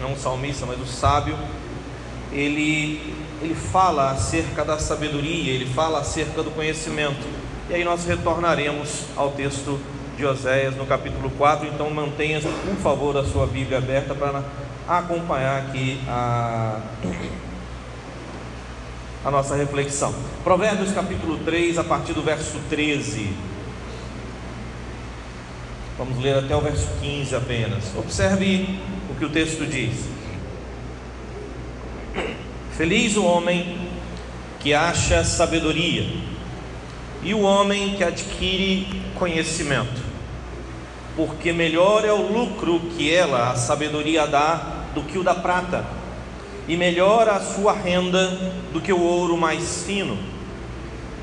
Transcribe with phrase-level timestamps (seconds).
[0.00, 1.36] não o salmista, mas o sábio,
[2.32, 7.26] ele, ele fala acerca da sabedoria, ele fala acerca do conhecimento.
[7.68, 9.78] E aí nós retornaremos ao texto
[10.16, 11.68] de Oséias no capítulo 4.
[11.68, 14.42] Então mantenha, por favor, a sua Bíblia aberta para
[14.88, 16.80] acompanhar aqui a,
[19.24, 20.14] a nossa reflexão.
[20.42, 23.32] Provérbios capítulo 3, a partir do verso 13.
[25.96, 27.92] Vamos ler até o verso 15 apenas.
[27.96, 28.80] Observe
[29.20, 30.06] que o texto diz.
[32.74, 33.78] Feliz o homem
[34.58, 36.06] que acha sabedoria
[37.22, 40.00] e o homem que adquire conhecimento,
[41.14, 45.84] porque melhor é o lucro que ela, a sabedoria, dá do que o da prata,
[46.66, 48.26] e melhor a sua renda
[48.72, 50.16] do que o ouro mais fino.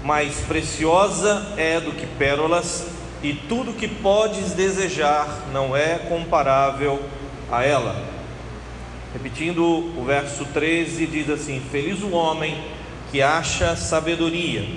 [0.03, 2.85] Mais preciosa é do que pérolas,
[3.23, 7.16] e tudo que podes desejar não é comparável
[7.51, 8.03] a ela.
[9.13, 12.57] Repetindo o verso 13, diz assim: Feliz o homem
[13.11, 14.67] que acha sabedoria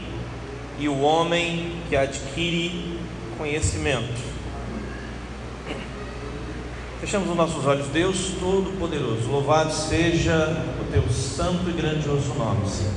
[0.79, 2.99] e o homem que adquire
[3.37, 4.31] conhecimento.
[7.01, 12.93] Fechamos os nossos olhos, Deus Todo-Poderoso, louvado seja o teu santo e grandioso nome, Senhor.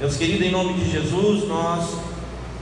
[0.00, 1.98] Deus querido, em nome de Jesus, nós,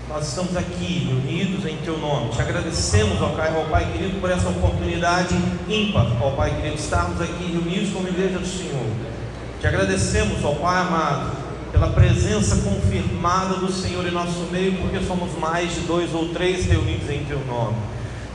[0.09, 2.31] nós estamos aqui reunidos em teu nome.
[2.31, 5.35] Te agradecemos, ó Pai, ó Pai querido, por essa oportunidade
[5.69, 8.87] ímpar, ó Pai querido, estarmos aqui reunidos como igreja do Senhor.
[9.61, 11.37] Te agradecemos, ó Pai amado,
[11.71, 16.65] pela presença confirmada do Senhor em nosso meio, porque somos mais de dois ou três
[16.65, 17.77] reunidos em Teu nome.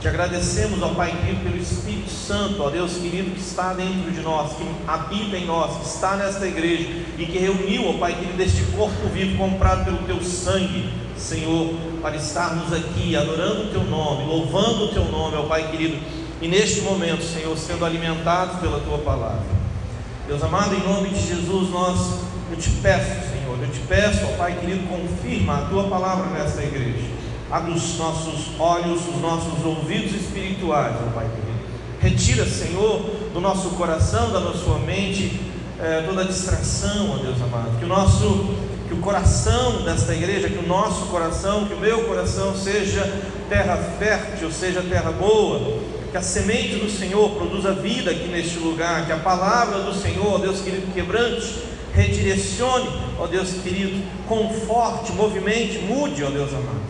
[0.00, 4.20] Te agradecemos, ó Pai querido, pelo Espírito Santo, ó Deus querido, que está dentro de
[4.20, 8.40] nós, que habita em nós, que está nesta igreja e que reuniu, ó Pai querido,
[8.40, 14.24] este corpo vivo comprado pelo Teu sangue, Senhor, para estarmos aqui adorando o Teu nome,
[14.24, 15.98] louvando o Teu nome, ó Pai querido,
[16.40, 19.54] e neste momento, Senhor, sendo alimentados pela Tua palavra.
[20.26, 24.36] Deus amado, em nome de Jesus, nós eu te peço, Senhor, eu te peço, ó
[24.36, 27.08] Pai querido, confirma a tua palavra nesta igreja.
[27.50, 31.54] Abre os nossos olhos, os nossos ouvidos espirituais, ó Pai querido.
[32.00, 33.00] Retira, Senhor,
[33.32, 35.40] do nosso coração, da nossa mente,
[35.80, 37.78] é, toda distração, ó Deus amado.
[37.78, 38.54] Que o nosso,
[39.04, 43.04] coração desta igreja, que o nosso coração, que o meu coração seja
[43.48, 45.78] terra fértil, seja terra boa,
[46.10, 50.40] que a semente do Senhor produza vida aqui neste lugar, que a palavra do Senhor,
[50.40, 56.82] Deus querido, quebrante redirecione, ó Deus querido, conforte, movimente, mude, ó Deus amado.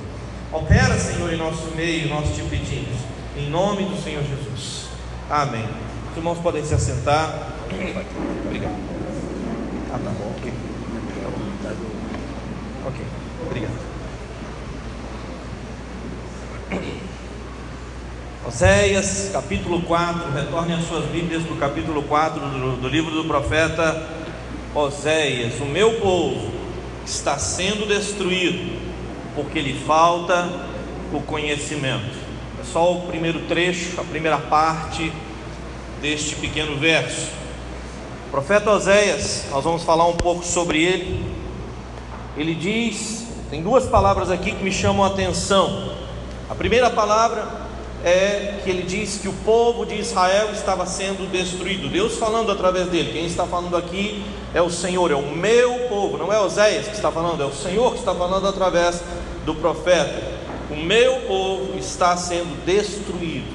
[0.50, 2.98] Opera, Senhor, em nosso meio, nós te pedimos,
[3.36, 4.86] em nome do Senhor Jesus.
[5.28, 5.64] Amém.
[6.10, 7.52] Os irmãos podem se assentar.
[7.70, 8.74] Obrigado.
[9.92, 10.34] Ah, tá bom,
[12.84, 12.94] ok.
[13.46, 13.94] Obrigado.
[18.46, 24.06] Oséias, capítulo 4, retornem as suas Bíblias no capítulo 4 do, do livro do profeta
[24.74, 26.52] Oséias: O meu povo
[27.06, 28.78] está sendo destruído
[29.34, 30.48] porque lhe falta
[31.12, 32.16] o conhecimento.
[32.60, 35.10] É só o primeiro trecho, a primeira parte
[36.00, 37.28] deste pequeno verso.
[38.28, 41.33] O profeta Oséias, nós vamos falar um pouco sobre ele.
[42.36, 45.92] Ele diz, tem duas palavras aqui que me chamam a atenção.
[46.50, 47.64] A primeira palavra
[48.04, 51.88] é que ele diz que o povo de Israel estava sendo destruído.
[51.88, 53.12] Deus falando através dele.
[53.12, 56.94] Quem está falando aqui é o Senhor, é o meu povo, não é Oséias que
[56.94, 59.02] está falando, é o Senhor que está falando através
[59.46, 60.22] do profeta.
[60.70, 63.54] O meu povo está sendo destruído.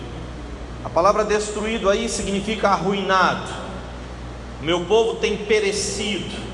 [0.83, 3.51] A palavra destruído aí significa arruinado.
[4.61, 6.48] O meu povo tem perecido.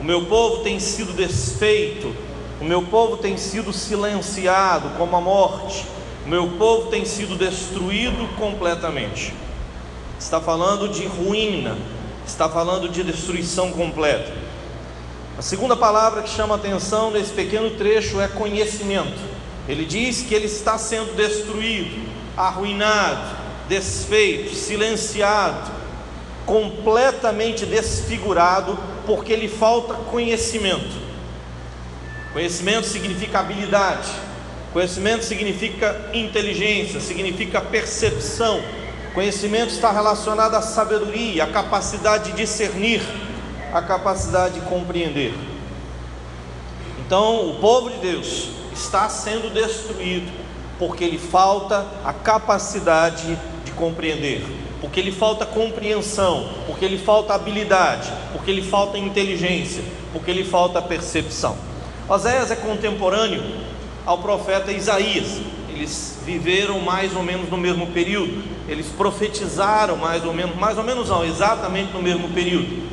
[0.00, 2.14] O meu povo tem sido desfeito.
[2.60, 5.84] O meu povo tem sido silenciado como a morte
[6.30, 9.34] meu povo tem sido destruído completamente.
[10.16, 11.76] Está falando de ruína,
[12.24, 14.32] está falando de destruição completa.
[15.36, 19.18] A segunda palavra que chama atenção nesse pequeno trecho é conhecimento.
[19.68, 22.00] Ele diz que ele está sendo destruído,
[22.36, 23.36] arruinado,
[23.68, 25.68] desfeito, silenciado,
[26.46, 28.78] completamente desfigurado,
[29.10, 31.10] porque lhe falta conhecimento.
[32.32, 34.08] Conhecimento significa habilidade,
[34.72, 38.62] Conhecimento significa inteligência, significa percepção.
[39.12, 43.02] Conhecimento está relacionado à sabedoria, à capacidade de discernir,
[43.72, 45.34] à capacidade de compreender.
[47.04, 50.30] Então, o povo de Deus está sendo destruído
[50.78, 54.44] porque lhe falta a capacidade de compreender,
[54.80, 59.82] porque lhe falta compreensão, porque lhe falta habilidade, porque lhe falta inteligência,
[60.12, 61.56] porque lhe falta percepção.
[62.08, 63.42] Oséias é contemporâneo
[64.06, 65.40] ao profeta Isaías.
[65.68, 68.42] Eles viveram mais ou menos no mesmo período.
[68.68, 72.88] eles profetizaram mais ou menos, mais ou menos não, exatamente no mesmo período.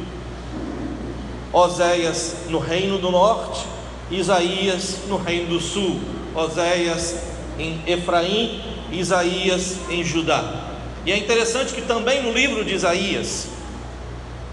[1.54, 3.66] Oséias no reino do norte,
[4.10, 6.00] Isaías no reino do sul,
[6.36, 7.16] Oséias
[7.60, 8.62] em Efraim,
[8.92, 10.68] Isaías em Judá.
[11.08, 13.48] E é interessante que também no livro de Isaías,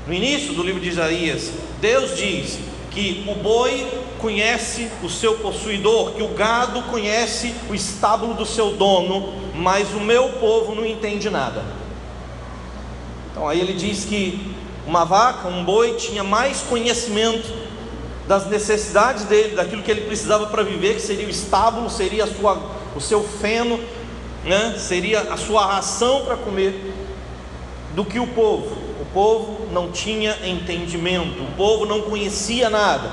[0.07, 2.61] no início do livro de Isaías, Deus diz
[2.93, 3.85] que o boi
[4.21, 9.99] conhece o seu possuidor, que o gado conhece o estábulo do seu dono, mas o
[9.99, 11.65] meu povo não entende nada.
[13.33, 14.55] Então aí ele diz que
[14.87, 17.53] uma vaca, um boi, tinha mais conhecimento
[18.29, 22.63] das necessidades dele, daquilo que ele precisava para viver, que seria o estábulo, seria sua,
[22.95, 23.81] o seu feno,
[24.45, 24.77] né?
[24.79, 26.93] seria a sua ração para comer,
[27.95, 28.77] do que o povo.
[29.01, 33.11] O povo não tinha entendimento, o povo não conhecia nada.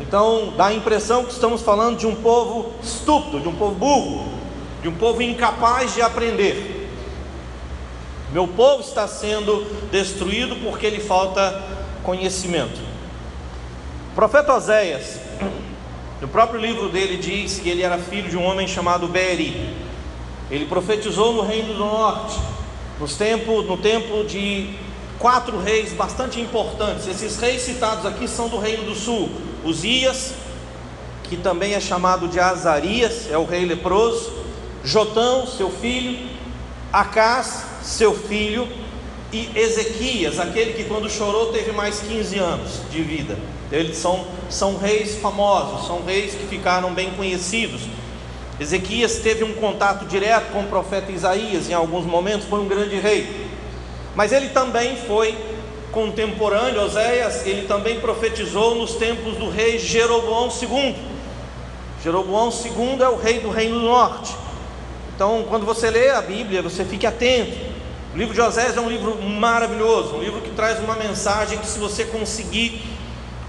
[0.00, 4.28] Então dá a impressão que estamos falando de um povo estúpido, de um povo burro,
[4.82, 6.88] de um povo incapaz de aprender.
[8.32, 11.62] Meu povo está sendo destruído porque lhe falta
[12.02, 12.80] conhecimento.
[14.12, 15.20] O profeta Oséias,
[16.20, 19.74] no próprio livro dele, diz que ele era filho de um homem chamado Beri.
[20.52, 22.38] Ele profetizou no reino do norte,
[23.00, 24.74] nos tempos, no tempo de
[25.18, 27.08] quatro reis bastante importantes.
[27.08, 29.30] Esses reis citados aqui são do reino do sul:
[29.64, 30.34] Uzias,
[31.24, 34.30] que também é chamado de Azarias, é o rei leproso,
[34.84, 36.28] Jotão, seu filho,
[36.92, 38.68] Acás, seu filho,
[39.32, 43.38] e Ezequias, aquele que quando chorou teve mais 15 anos de vida.
[43.70, 47.80] Eles são, são reis famosos, são reis que ficaram bem conhecidos.
[48.62, 52.96] Ezequias teve um contato direto com o profeta Isaías em alguns momentos, foi um grande
[52.96, 53.48] rei.
[54.14, 55.36] Mas ele também foi
[55.90, 60.96] contemporâneo, Oséias, ele também profetizou nos tempos do rei Jeroboão II.
[62.02, 64.34] Jeroboão II é o rei do Reino do Norte.
[65.14, 67.56] Então, quando você lê a Bíblia, você fique atento.
[68.14, 71.66] O livro de Oséias é um livro maravilhoso, um livro que traz uma mensagem que,
[71.66, 72.82] se você conseguir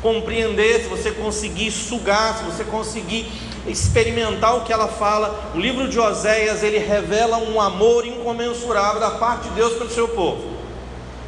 [0.01, 3.25] compreender, se você conseguir sugar, se você conseguir
[3.68, 9.12] experimentar o que ela fala, o livro de Oséias ele revela um amor incomensurável da
[9.12, 10.54] parte de Deus pelo seu povo.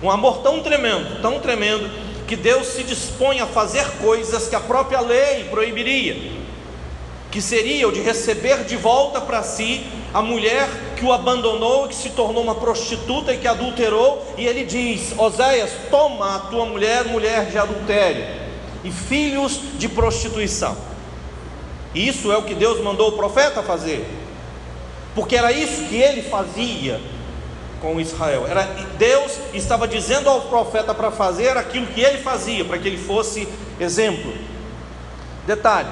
[0.04, 1.90] Um amor tão tremendo, tão tremendo,
[2.28, 6.36] que Deus se dispõe a fazer coisas que a própria lei proibiria
[7.36, 11.94] que seria o de receber de volta para si a mulher que o abandonou, que
[11.94, 17.04] se tornou uma prostituta e que adulterou, e ele diz: Oséias, toma a tua mulher,
[17.04, 18.26] mulher de adultério,
[18.86, 20.78] e filhos de prostituição.
[21.96, 24.06] Isso é o que Deus mandou o profeta fazer,
[25.16, 27.00] porque era isso que ele fazia
[27.82, 28.46] com Israel.
[28.48, 28.64] Era
[28.98, 33.48] Deus estava dizendo ao profeta para fazer aquilo que ele fazia, para que ele fosse
[33.80, 34.34] exemplo.
[35.48, 35.88] Detalhe: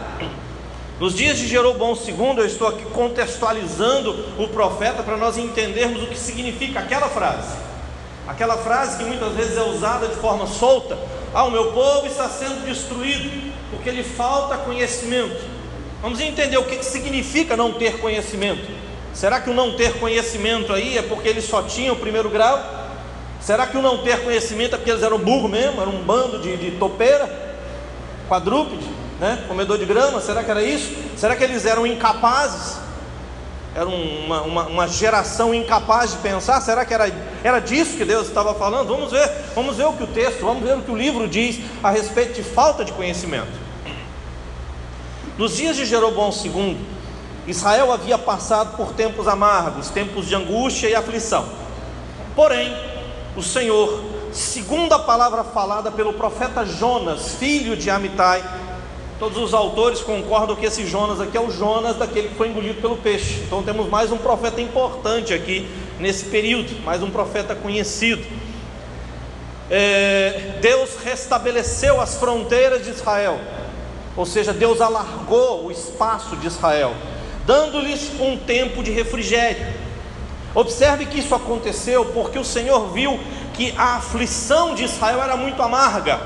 [1.00, 6.08] nos dias de Jeroboão II, eu estou aqui contextualizando o profeta para nós entendermos o
[6.08, 7.56] que significa aquela frase.
[8.28, 10.98] Aquela frase que muitas vezes é usada de forma solta:
[11.34, 15.53] Ah, o meu povo está sendo destruído porque lhe falta conhecimento.
[16.04, 18.70] Vamos entender o que significa não ter conhecimento.
[19.12, 22.64] Será que o não ter conhecimento aí é porque eles só tinham o primeiro grau?
[23.42, 26.38] Será que o não ter conhecimento é porque eles eram burro mesmo, eram um bando
[26.38, 27.56] de, de topeira,
[28.30, 28.86] quadrúpede?
[29.24, 29.44] né?
[29.48, 30.94] comedor de grama, será que era isso?
[31.16, 32.78] Será que eles eram incapazes?
[33.76, 36.62] Era uma, uma, uma, geração incapaz de pensar?
[36.62, 37.12] Será que era,
[37.44, 38.88] era disso que Deus estava falando?
[38.88, 41.60] Vamos ver, vamos ver o que o texto, vamos ver o que o livro diz
[41.82, 43.63] a respeito de falta de conhecimento.
[45.38, 46.78] Nos dias de Jeroboão II,
[47.48, 51.46] Israel havia passado por tempos amargos, tempos de angústia e aflição.
[52.36, 52.76] Porém,
[53.36, 58.44] o Senhor, segundo a palavra falada pelo profeta Jonas, filho de Amitai,
[59.20, 62.82] Todos os autores concordam que esse Jonas aqui é o Jonas daquele que foi engolido
[62.82, 63.42] pelo peixe.
[63.46, 65.66] Então temos mais um profeta importante aqui
[65.98, 68.22] nesse período, mais um profeta conhecido.
[69.72, 73.40] É, Deus restabeleceu as fronteiras de Israel,
[74.16, 76.94] ou seja, Deus alargou o espaço de Israel,
[77.46, 79.66] dando-lhes um tempo de refrigério.
[80.54, 83.20] Observe que isso aconteceu porque o Senhor viu
[83.54, 86.20] que a aflição de Israel era muito amarga.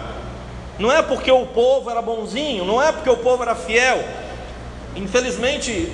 [0.77, 4.03] Não é porque o povo era bonzinho, não é porque o povo era fiel.
[4.95, 5.91] Infelizmente,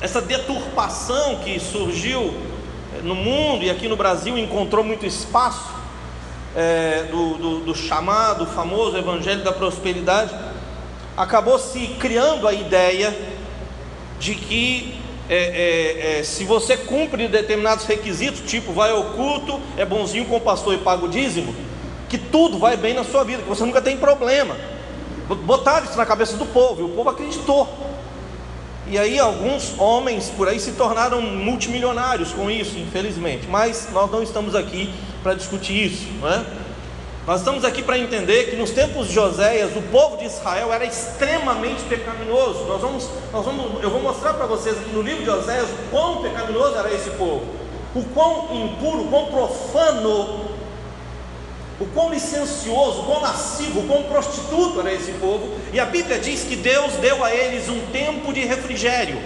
[0.00, 2.32] essa deturpação que surgiu
[3.02, 5.79] no mundo e aqui no Brasil encontrou muito espaço
[6.56, 10.34] é, do, do, do chamado famoso Evangelho da Prosperidade,
[11.16, 13.16] acabou se criando a ideia
[14.18, 19.84] de que é, é, é, se você cumpre determinados requisitos, tipo vai ao culto, é
[19.84, 21.54] bonzinho com o pastor e paga o dízimo,
[22.08, 24.56] que tudo vai bem na sua vida, que você nunca tem problema.
[25.44, 27.68] Botaram isso na cabeça do povo, e o povo acreditou.
[28.88, 33.46] E aí alguns homens por aí se tornaram multimilionários com isso, infelizmente.
[33.46, 34.92] Mas nós não estamos aqui
[35.22, 36.44] para discutir isso, não é?
[37.26, 40.84] Nós estamos aqui para entender que nos tempos de Joséias, o povo de Israel era
[40.84, 42.64] extremamente pecaminoso.
[42.64, 45.90] Nós vamos, nós vamos, eu vou mostrar para vocês aqui no livro de Joséias o
[45.90, 47.46] quão pecaminoso era esse povo,
[47.94, 50.50] o quão impuro, o quão profano,
[51.78, 55.54] o quão licencioso, o quão lascivo, o quão prostituto era esse povo.
[55.72, 59.18] E a Bíblia diz que Deus deu a eles um tempo de refrigério.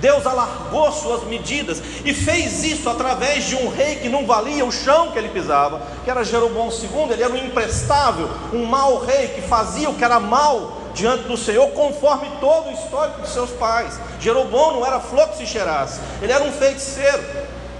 [0.00, 4.72] Deus alargou suas medidas e fez isso através de um rei que não valia o
[4.72, 9.28] chão que ele pisava, que era Jeroboão II, ele era um imprestável, um mau rei
[9.28, 13.50] que fazia o que era mal diante do Senhor, conforme todo o histórico de seus
[13.50, 14.00] pais.
[14.18, 17.22] Jeroboão não era flor que se cheirasse, ele era um feiticeiro,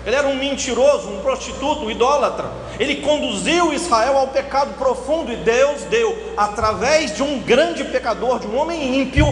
[0.04, 2.46] ele era um mentiroso, um prostituto, um idólatra.
[2.78, 8.46] Ele conduziu Israel ao pecado profundo e Deus deu, através de um grande pecador, de
[8.46, 9.26] um homem ímpio,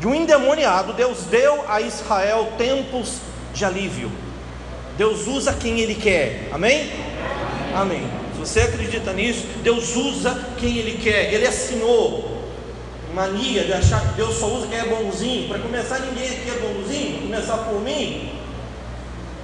[0.00, 3.18] de um endemoniado, Deus deu a Israel tempos
[3.52, 4.10] de alívio.
[4.96, 6.90] Deus usa quem Ele quer, amém?
[7.74, 8.08] Amém.
[8.32, 12.40] Se você acredita nisso, Deus usa quem Ele quer, Ele Senhor.
[13.14, 15.48] Mania de achar que Deus só usa quem é bonzinho.
[15.48, 18.32] Para começar, ninguém aqui é bonzinho, começar por mim.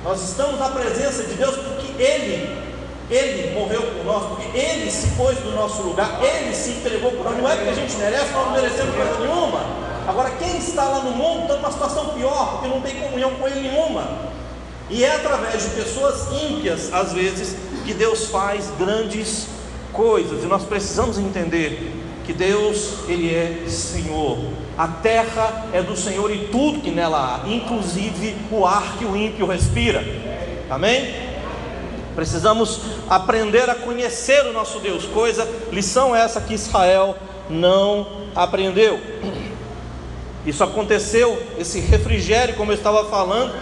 [0.03, 2.67] Nós estamos na presença de Deus porque Ele
[3.09, 7.25] ele morreu por nós, porque Ele se pôs no nosso lugar, Ele se entregou por
[7.25, 7.37] nós.
[7.37, 9.61] Não é porque a gente merece, nós não merecemos coisa nenhuma.
[10.07, 13.47] Agora, quem está lá no mundo está numa situação pior, porque não tem comunhão com
[13.47, 14.27] Ele nenhuma.
[14.89, 19.49] E é através de pessoas ímpias, às vezes, que Deus faz grandes
[19.93, 20.45] coisas.
[20.45, 21.93] E nós precisamos entender
[22.25, 24.39] que Deus, Ele é Senhor.
[24.79, 29.17] A terra é do Senhor e tudo que nela há, inclusive o ar que o
[29.17, 30.05] ímpio respira.
[30.71, 31.15] Amém?
[32.15, 37.17] Precisamos aprender a conhecer o nosso Deus, coisa, lição essa que Israel
[37.49, 38.99] não aprendeu.
[40.47, 43.53] Isso aconteceu, esse refrigério, como eu estava falando,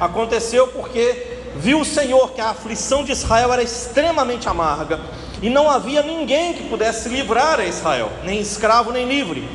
[0.00, 4.98] aconteceu porque viu o Senhor que a aflição de Israel era extremamente amarga
[5.40, 9.48] e não havia ninguém que pudesse livrar a Israel, nem escravo nem livre.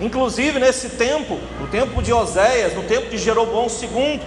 [0.00, 4.20] Inclusive nesse tempo, no tempo de Oséias, no tempo de Jeroboão II,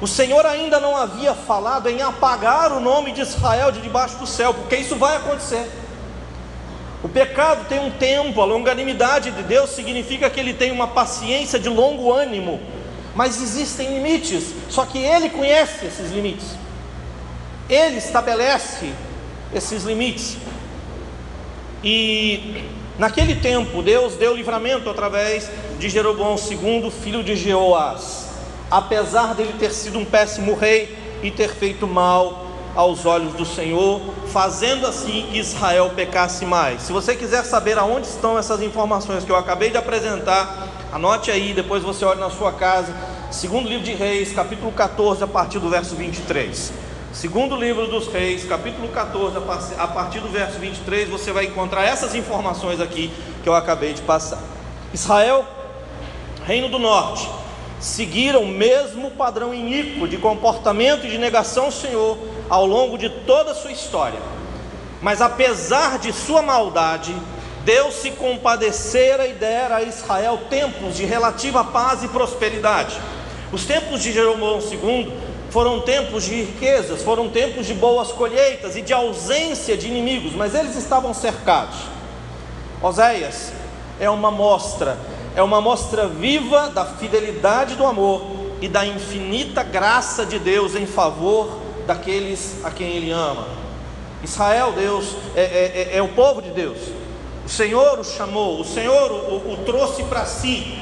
[0.00, 4.26] o Senhor ainda não havia falado em apagar o nome de Israel de debaixo do
[4.26, 5.70] céu, porque isso vai acontecer.
[7.02, 11.58] O pecado tem um tempo, a longanimidade de Deus significa que ele tem uma paciência
[11.58, 12.60] de longo ânimo,
[13.14, 16.56] mas existem limites, só que ele conhece esses limites,
[17.68, 18.92] ele estabelece
[19.52, 20.36] esses limites.
[21.82, 22.64] E
[22.96, 28.28] naquele tempo, Deus deu livramento através de Jeroboão II, filho de Jeoás,
[28.70, 34.00] apesar dele ter sido um péssimo rei e ter feito mal aos olhos do Senhor,
[34.32, 36.82] fazendo assim que Israel pecasse mais.
[36.82, 41.52] Se você quiser saber aonde estão essas informações que eu acabei de apresentar, anote aí,
[41.52, 42.94] depois você olha na sua casa.
[43.30, 46.72] Segundo livro de Reis, capítulo 14, a partir do verso 23.
[47.12, 49.36] Segundo livro dos Reis, capítulo 14,
[49.78, 53.12] a partir do verso 23, você vai encontrar essas informações aqui
[53.42, 54.40] que eu acabei de passar.
[54.94, 55.44] Israel,
[56.46, 57.28] reino do norte,
[57.78, 62.16] seguiram o mesmo padrão iníquo de comportamento e de negação ao Senhor
[62.52, 64.20] ao longo de toda a sua história.
[65.00, 67.16] Mas apesar de sua maldade,
[67.64, 73.00] Deus se compadecera e dera a Israel tempos de relativa paz e prosperidade.
[73.50, 75.10] Os tempos de Jeroboão II
[75.48, 80.54] foram tempos de riquezas, foram tempos de boas colheitas e de ausência de inimigos, mas
[80.54, 81.78] eles estavam cercados.
[82.82, 83.50] Oséias
[83.98, 84.98] é uma mostra,
[85.34, 88.26] é uma mostra viva da fidelidade do amor
[88.60, 93.46] e da infinita graça de Deus em favor daqueles a quem Ele ama.
[94.22, 96.78] Israel, Deus, é, é, é, é o povo de Deus.
[97.44, 100.78] O Senhor o chamou, o Senhor o, o trouxe para si.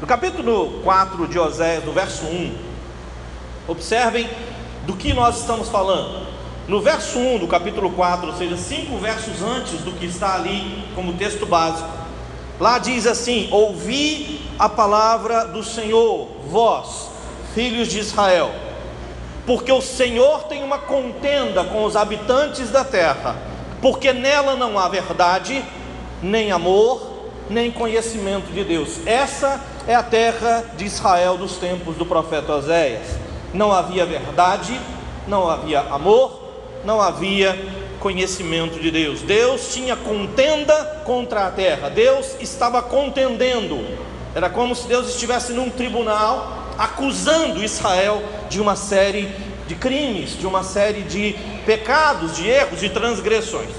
[0.00, 2.54] No capítulo 4 de Oséias, no verso 1,
[3.66, 4.28] observem
[4.86, 6.26] do que nós estamos falando.
[6.68, 10.84] No verso 1 do capítulo 4, ou seja, cinco versos antes do que está ali
[10.94, 11.88] como texto básico,
[12.60, 17.08] Lá diz assim: Ouvi a palavra do Senhor, vós,
[17.54, 18.50] filhos de Israel,
[19.46, 23.36] porque o Senhor tem uma contenda com os habitantes da terra,
[23.80, 25.64] porque nela não há verdade,
[26.22, 29.06] nem amor, nem conhecimento de Deus.
[29.06, 33.06] Essa é a terra de Israel dos tempos do profeta Oséias.
[33.54, 34.78] Não havia verdade,
[35.26, 36.42] não havia amor,
[36.84, 37.56] não havia
[38.00, 39.22] conhecimento de Deus.
[39.22, 43.78] Deus tinha contenda contra a terra, Deus estava contendendo.
[44.34, 49.28] Era como se Deus estivesse num tribunal acusando Israel de uma série
[49.66, 51.34] de crimes, de uma série de
[51.66, 53.70] pecados, de erros, de transgressões.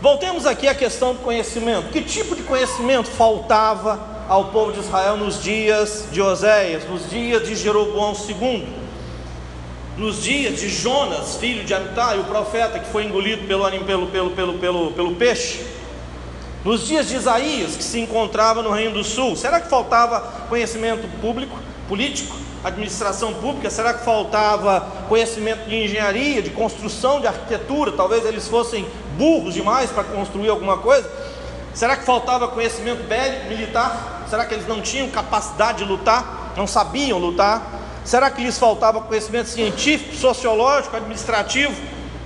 [0.00, 1.90] Voltemos aqui à questão do conhecimento.
[1.90, 7.46] Que tipo de conhecimento faltava ao povo de Israel nos dias de Oséias, nos dias
[7.46, 8.66] de Jeroboão II,
[9.96, 14.58] nos dias de Jonas, filho de Amitai, o profeta que foi engolido pelo, pelo, pelo,
[14.58, 15.64] pelo, pelo, peixe?
[16.64, 21.08] Nos dias de Isaías, que se encontrava no Reino do Sul, será que faltava conhecimento
[21.20, 21.56] público,
[21.88, 23.70] político, administração pública?
[23.70, 27.92] Será que faltava conhecimento de engenharia, de construção, de arquitetura?
[27.92, 28.86] Talvez eles fossem
[29.16, 31.10] burros demais para construir alguma coisa?
[31.72, 34.24] Será que faltava conhecimento bélico, militar?
[34.28, 36.52] Será que eles não tinham capacidade de lutar?
[36.56, 37.85] Não sabiam lutar?
[38.06, 41.74] Será que lhes faltava conhecimento científico, sociológico, administrativo,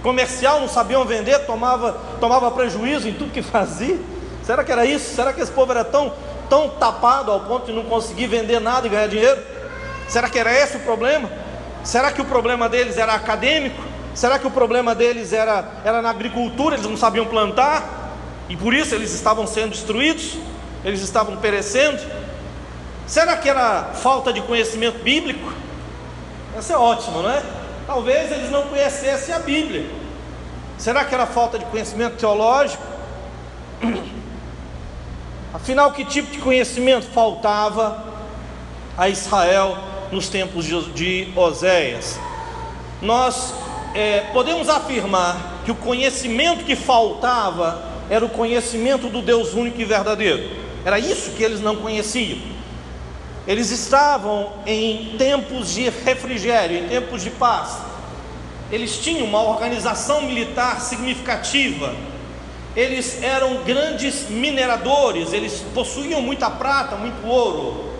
[0.02, 0.60] comercial?
[0.60, 3.98] Não sabiam vender, tomava, tomava prejuízo em tudo que fazia?
[4.44, 5.14] Será que era isso?
[5.14, 6.12] Será que esse povo era tão,
[6.50, 9.40] tão tapado ao ponto de não conseguir vender nada e ganhar dinheiro?
[10.06, 11.30] Será que era esse o problema?
[11.82, 13.82] Será que o problema deles era acadêmico?
[14.14, 16.76] Será que o problema deles era, era na agricultura?
[16.76, 18.18] Eles não sabiam plantar
[18.50, 20.36] e por isso eles estavam sendo destruídos?
[20.84, 22.02] Eles estavam perecendo?
[23.06, 25.50] Será que era falta de conhecimento bíblico?
[26.60, 27.42] Essa é ótima, não é?
[27.86, 29.86] Talvez eles não conhecessem a Bíblia.
[30.76, 32.82] Será que era falta de conhecimento teológico?
[35.54, 38.04] Afinal, que tipo de conhecimento faltava
[38.94, 39.78] a Israel
[40.12, 42.20] nos tempos de Oséias?
[43.00, 43.54] Nós
[43.94, 49.84] é, podemos afirmar que o conhecimento que faltava era o conhecimento do Deus único e
[49.86, 50.46] verdadeiro.
[50.84, 52.59] Era isso que eles não conheciam.
[53.46, 57.78] Eles estavam em tempos de refrigério, em tempos de paz.
[58.70, 61.94] Eles tinham uma organização militar significativa.
[62.76, 67.90] Eles eram grandes mineradores, eles possuíam muita prata, muito ouro.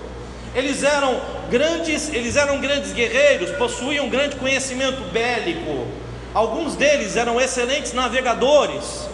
[0.55, 1.21] Eles eram
[1.51, 5.87] grandes, eles eram grandes guerreiros, possuíam grande conhecimento bélico.
[6.33, 9.09] Alguns deles eram excelentes navegadores.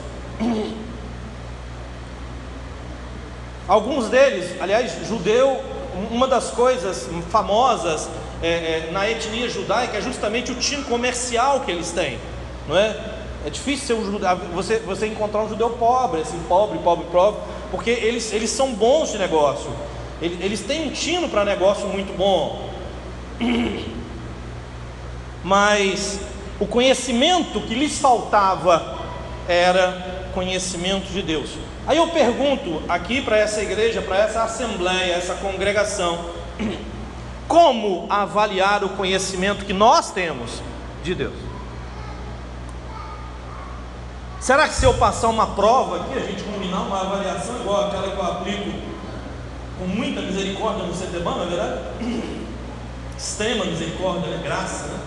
[3.66, 5.60] Alguns deles, aliás, judeu,
[6.10, 8.08] uma das coisas famosas
[8.42, 12.18] é, é, na etnia judaica é justamente o tino comercial que eles têm,
[12.68, 13.14] não é?
[13.46, 17.90] É difícil um judeu, você, você encontrar um judeu pobre, assim, pobre, pobre, pobre, porque
[17.90, 19.70] eles, eles são bons de negócio,
[20.20, 22.70] eles, eles têm um tino para negócio muito bom,
[25.44, 26.18] mas
[26.58, 28.98] o conhecimento que lhes faltava
[29.48, 31.50] era conhecimento de Deus.
[31.86, 36.30] Aí eu pergunto aqui para essa igreja, para essa assembleia, essa congregação,
[37.46, 40.60] como avaliar o conhecimento que nós temos
[41.04, 41.34] de Deus?
[44.40, 48.10] Será que se eu passar uma prova aqui, a gente combinar uma avaliação igual aquela
[48.10, 48.70] que eu aplico
[49.78, 51.80] com muita misericórdia no CTBAN, não é verdade?
[53.16, 54.40] Extrema misericórdia, né?
[54.42, 54.98] graça, né?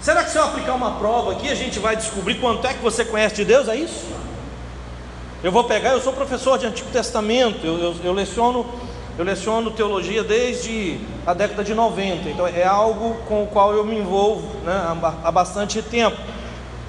[0.00, 2.82] Será que se eu aplicar uma prova aqui, a gente vai descobrir quanto é que
[2.82, 3.68] você conhece de Deus?
[3.68, 4.19] É isso?
[5.42, 8.66] Eu vou pegar, eu sou professor de Antigo Testamento, eu, eu, eu, leciono,
[9.16, 13.82] eu leciono teologia desde a década de 90, então é algo com o qual eu
[13.82, 16.18] me envolvo né, há, bastante tempo.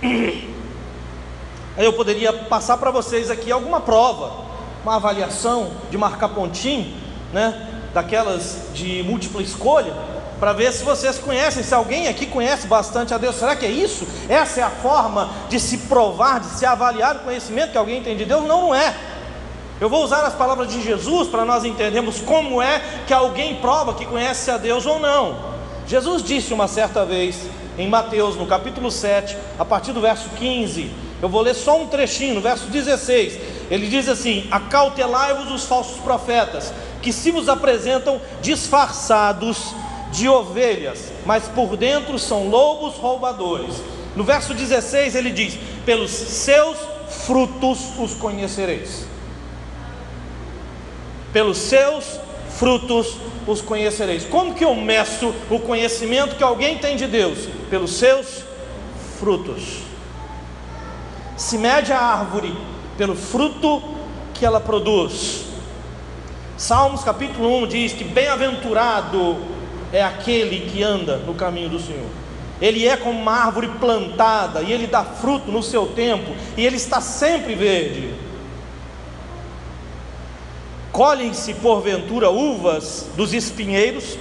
[0.04, 4.44] Aí eu poderia passar para vocês aqui alguma prova,
[4.84, 6.94] uma avaliação de marcar pontinho,
[7.32, 9.94] né, daquelas de múltipla escolha,
[10.42, 13.36] para ver se vocês conhecem, se alguém aqui conhece bastante a Deus.
[13.36, 14.08] Será que é isso?
[14.28, 18.18] Essa é a forma de se provar, de se avaliar o conhecimento que alguém tem
[18.18, 18.42] de Deus?
[18.48, 18.92] Não, não é.
[19.80, 23.94] Eu vou usar as palavras de Jesus para nós entendermos como é que alguém prova
[23.94, 25.38] que conhece a Deus ou não.
[25.86, 27.38] Jesus disse uma certa vez,
[27.78, 31.86] em Mateus, no capítulo 7, a partir do verso 15, eu vou ler só um
[31.86, 33.38] trechinho, no verso 16.
[33.70, 39.76] Ele diz assim: Acautelai-vos os falsos profetas, que se vos apresentam disfarçados
[40.12, 43.76] de ovelhas, mas por dentro são lobos roubadores.
[44.16, 46.78] No verso 16 ele diz: Pelos seus
[47.26, 49.06] frutos os conhecereis.
[51.32, 52.20] Pelos seus
[52.58, 54.26] frutos os conhecereis.
[54.26, 57.48] Como que eu meço o conhecimento que alguém tem de Deus?
[57.70, 58.44] Pelos seus
[59.18, 59.80] frutos.
[61.38, 62.56] Se mede a árvore
[62.98, 63.82] pelo fruto
[64.34, 65.46] que ela produz.
[66.58, 69.38] Salmos capítulo 1 diz que bem-aventurado
[69.92, 72.10] é aquele que anda no caminho do Senhor.
[72.62, 76.76] Ele é como uma árvore plantada e ele dá fruto no seu tempo e ele
[76.76, 78.14] está sempre verde.
[80.92, 84.18] Colhem-se porventura uvas dos espinheiros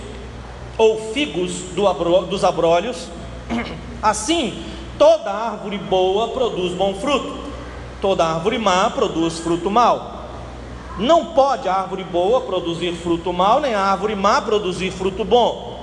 [0.78, 3.08] ou figos do abro, dos abrolhos.
[4.00, 4.64] Assim,
[4.98, 7.38] toda árvore boa produz bom fruto,
[8.00, 10.19] toda árvore má produz fruto mau.
[11.00, 15.82] Não pode a árvore boa produzir fruto mau, nem a árvore má produzir fruto bom.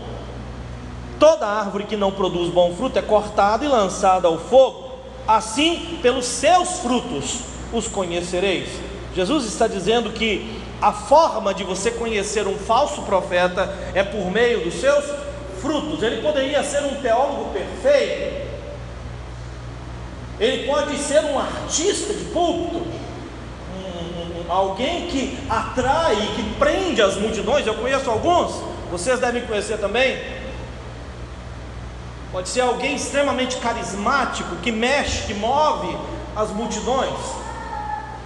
[1.20, 4.92] Toda árvore que não produz bom fruto é cortada e lançada ao fogo.
[5.28, 7.40] Assim, pelos seus frutos
[7.74, 8.70] os conhecereis.
[9.16, 14.66] Jesus está dizendo que a forma de você conhecer um falso profeta é por meio
[14.66, 15.04] dos seus
[15.60, 16.04] frutos.
[16.04, 18.48] Ele poderia ser um teólogo perfeito,
[20.40, 22.86] ele pode ser um artista de púlpito,
[24.50, 27.66] alguém que atrai, que prende as multidões.
[27.66, 30.18] Eu conheço alguns, vocês devem conhecer também.
[32.32, 35.98] Pode ser alguém extremamente carismático, que mexe, que move
[36.36, 37.18] as multidões.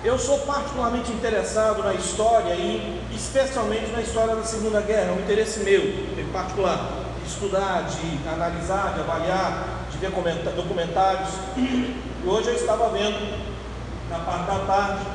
[0.03, 5.19] Eu sou particularmente interessado na história e especialmente na história da Segunda Guerra, é um
[5.19, 6.89] interesse meu, em particular,
[7.23, 10.11] de estudar, de analisar, de avaliar, de ver
[10.55, 11.29] documentários.
[11.55, 13.39] E hoje eu estava vendo,
[14.09, 15.05] na parte da tarde,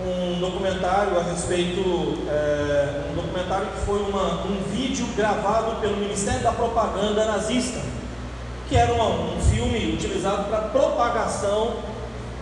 [0.00, 1.80] um documentário a respeito,
[2.28, 7.80] é, um documentário que foi uma, um vídeo gravado pelo Ministério da Propaganda nazista,
[8.68, 11.76] que era uma, um filme utilizado para propagação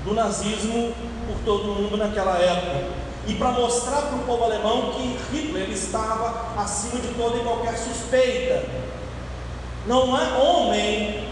[0.05, 0.95] do nazismo
[1.27, 3.03] por todo o mundo naquela época.
[3.27, 7.77] E para mostrar para o povo alemão que Hitler estava acima de toda e qualquer
[7.77, 8.65] suspeita.
[9.87, 11.29] Não há homem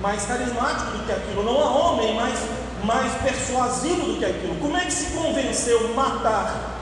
[0.00, 2.38] mais carismático do que aquilo, não há homem mais,
[2.84, 4.56] mais persuasivo do que aquilo.
[4.56, 6.74] Como é que se convenceu matar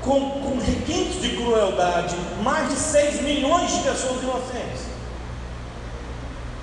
[0.00, 4.90] com, com requintes de crueldade mais de 6 milhões de pessoas inocentes?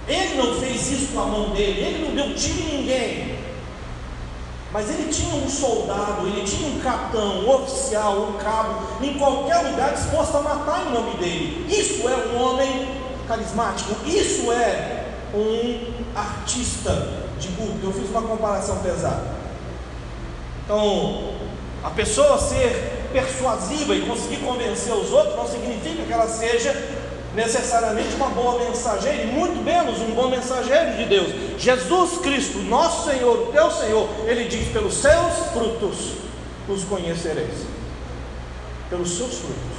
[0.08, 3.38] Ele não fez isso com a mão dele, ele não deu tiro em ninguém.
[4.72, 9.58] Mas ele tinha um soldado, ele tinha um capitão, um oficial, um cabo, em qualquer
[9.60, 11.66] lugar disposto a matar em nome dele.
[11.70, 12.88] Isso é um homem
[13.28, 17.80] carismático, isso é um artista de culto.
[17.84, 19.24] Eu fiz uma comparação pesada.
[20.64, 21.34] Então,
[21.84, 26.76] a pessoa ser persuasiva e conseguir convencer os outros não significa que ela seja
[27.34, 31.28] necessariamente uma boa mensageira, e muito menos um bom mensageiro de Deus.
[31.58, 36.14] Jesus Cristo, nosso Senhor, teu Senhor, ele diz: pelos seus frutos
[36.68, 37.66] os conhecereis.
[38.90, 39.78] Pelos seus frutos.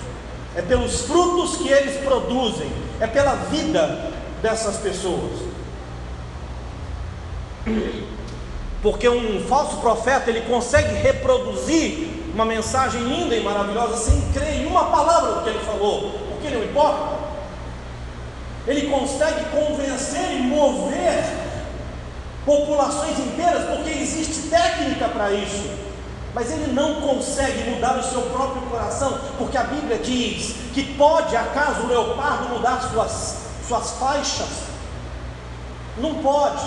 [0.56, 5.47] É pelos frutos que eles produzem, é pela vida dessas pessoas.
[8.82, 14.66] Porque um falso profeta ele consegue reproduzir uma mensagem linda e maravilhosa sem crer em
[14.66, 17.18] uma palavra do que ele falou, porque não importa
[18.68, 21.24] ele consegue convencer e mover
[22.44, 25.70] populações inteiras, porque existe técnica para isso.
[26.34, 31.34] Mas ele não consegue mudar o seu próprio coração, porque a Bíblia diz que pode,
[31.34, 34.68] acaso, o leopardo mudar suas, suas faixas?
[35.96, 36.62] Não pode.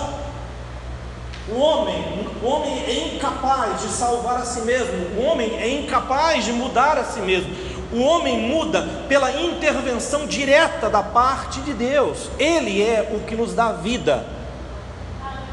[1.48, 6.44] O homem, o homem é incapaz de salvar a si mesmo, o homem é incapaz
[6.44, 7.52] de mudar a si mesmo.
[7.92, 12.30] O homem muda pela intervenção direta da parte de Deus.
[12.38, 14.24] Ele é o que nos dá vida.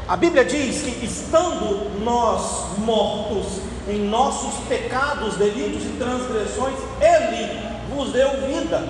[0.08, 7.60] A Bíblia diz que estando nós mortos em nossos pecados, delitos e transgressões, Ele
[7.94, 8.82] vos deu vida.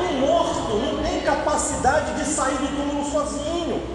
[0.00, 3.91] Um morto não tem capacidade de sair do túmulo sozinho.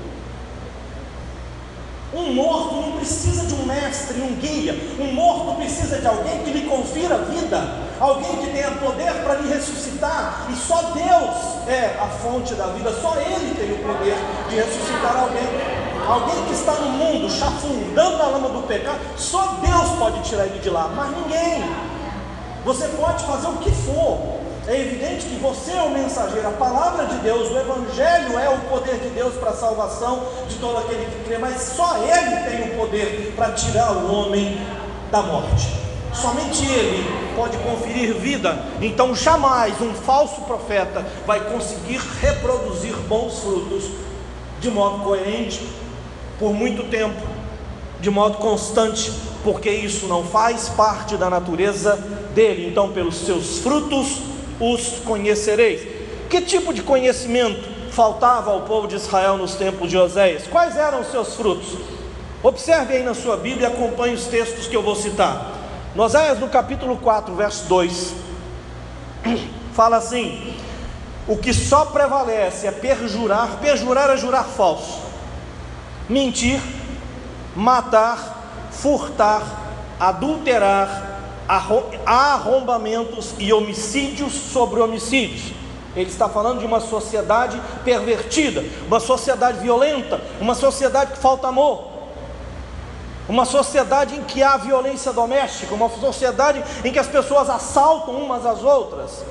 [2.13, 4.73] Um morto não precisa de um mestre, um guia.
[4.99, 7.61] Um morto precisa de alguém que lhe confira vida,
[7.99, 10.47] alguém que tenha poder para lhe ressuscitar.
[10.49, 14.15] E só Deus é a fonte da vida, só Ele tem o poder
[14.49, 15.87] de ressuscitar alguém.
[16.07, 20.59] Alguém que está no mundo chafundando na lama do pecado, só Deus pode tirar ele
[20.59, 21.61] de lá, mas ninguém.
[22.63, 24.37] Você pode fazer o que for,
[24.67, 28.58] é evidente que você é o mensageiro, a palavra de Deus, o Evangelho é o
[28.69, 32.73] poder de Deus para a salvação de todo aquele que crê, mas só Ele tem
[32.73, 34.60] o poder para tirar o homem
[35.10, 35.69] da morte.
[36.13, 38.60] Somente Ele pode conferir vida.
[38.82, 43.86] Então, jamais um falso profeta vai conseguir reproduzir bons frutos
[44.60, 45.65] de modo coerente,
[46.38, 47.21] por muito tempo,
[48.01, 49.13] de modo constante,
[49.45, 51.95] porque isso não faz parte da natureza
[52.36, 52.67] dele.
[52.67, 55.81] Então, pelos seus frutos, os conhecereis.
[56.29, 60.47] Que tipo de conhecimento faltava ao povo de Israel nos tempos de Oséias?
[60.47, 61.77] Quais eram os seus frutos?
[62.43, 65.53] Observe aí na sua Bíblia e acompanhe os textos que eu vou citar.
[65.95, 68.13] No Oséias, no capítulo 4, verso 2,
[69.73, 70.55] fala assim:
[71.27, 74.99] O que só prevalece é perjurar, perjurar é jurar falso,
[76.07, 76.61] mentir,
[77.55, 79.41] matar, furtar,
[79.99, 81.16] adulterar,
[81.47, 85.53] arrombamentos e homicídios sobre homicídios.
[85.95, 91.88] Ele está falando de uma sociedade pervertida, uma sociedade violenta, uma sociedade que falta amor,
[93.27, 98.45] uma sociedade em que há violência doméstica, uma sociedade em que as pessoas assaltam umas
[98.45, 99.25] às outras.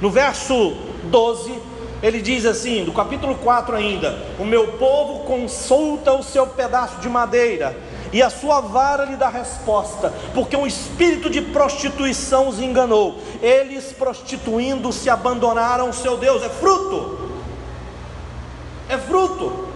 [0.00, 1.58] No verso 12,
[2.02, 7.08] Ele diz assim, do capítulo 4 ainda: O meu povo consulta o seu pedaço de
[7.08, 7.76] madeira,
[8.12, 13.18] e a sua vara lhe dá resposta, porque um espírito de prostituição os enganou.
[13.42, 16.42] Eles, prostituindo, se abandonaram o seu Deus.
[16.42, 17.30] É fruto,
[18.88, 19.68] é fruto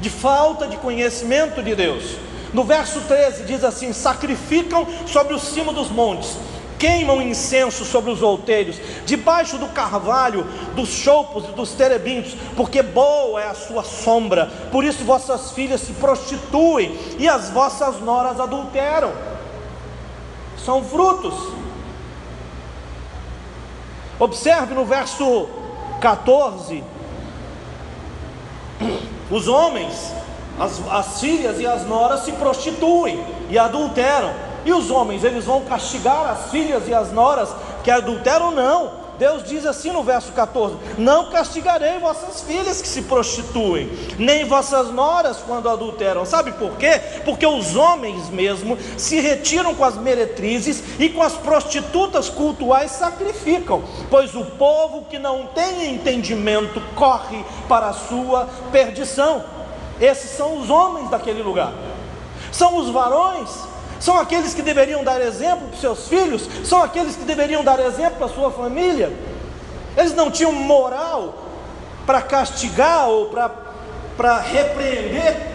[0.00, 2.16] de falta de conhecimento de Deus.
[2.52, 6.36] No verso 13 diz assim: Sacrificam sobre o cimo dos montes
[6.80, 13.40] queimam incenso sobre os outeiros, debaixo do carvalho, dos choupos e dos terebintos, porque boa
[13.40, 14.50] é a sua sombra.
[14.72, 19.12] Por isso vossas filhas se prostituem e as vossas noras adulteram.
[20.64, 21.34] São frutos.
[24.18, 25.48] Observe no verso
[26.00, 26.82] 14:
[29.30, 30.14] os homens,
[30.58, 34.49] as, as filhas e as noras se prostituem e adulteram.
[34.64, 37.48] E os homens, eles vão castigar as filhas e as noras
[37.82, 38.50] que adulteram?
[38.50, 39.00] Não.
[39.20, 44.90] Deus diz assim no verso 14: Não castigarei vossas filhas que se prostituem, nem vossas
[44.90, 46.24] noras quando adulteram.
[46.24, 46.98] Sabe por quê?
[47.22, 53.84] Porque os homens mesmo se retiram com as meretrizes e com as prostitutas cultuais sacrificam,
[54.08, 59.44] pois o povo que não tem entendimento corre para a sua perdição.
[60.00, 61.74] Esses são os homens daquele lugar,
[62.50, 63.69] são os varões
[64.00, 68.16] são aqueles que deveriam dar exemplo para seus filhos, são aqueles que deveriam dar exemplo
[68.16, 69.12] para sua família.
[69.94, 71.34] Eles não tinham moral
[72.06, 73.26] para castigar ou
[74.16, 75.50] para repreender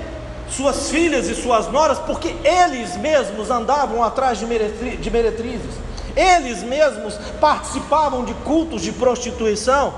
[0.49, 5.73] suas filhas e suas noras, porque eles mesmos andavam atrás de, meretri, de meretrizes,
[6.15, 9.91] eles mesmos participavam de cultos de prostituição.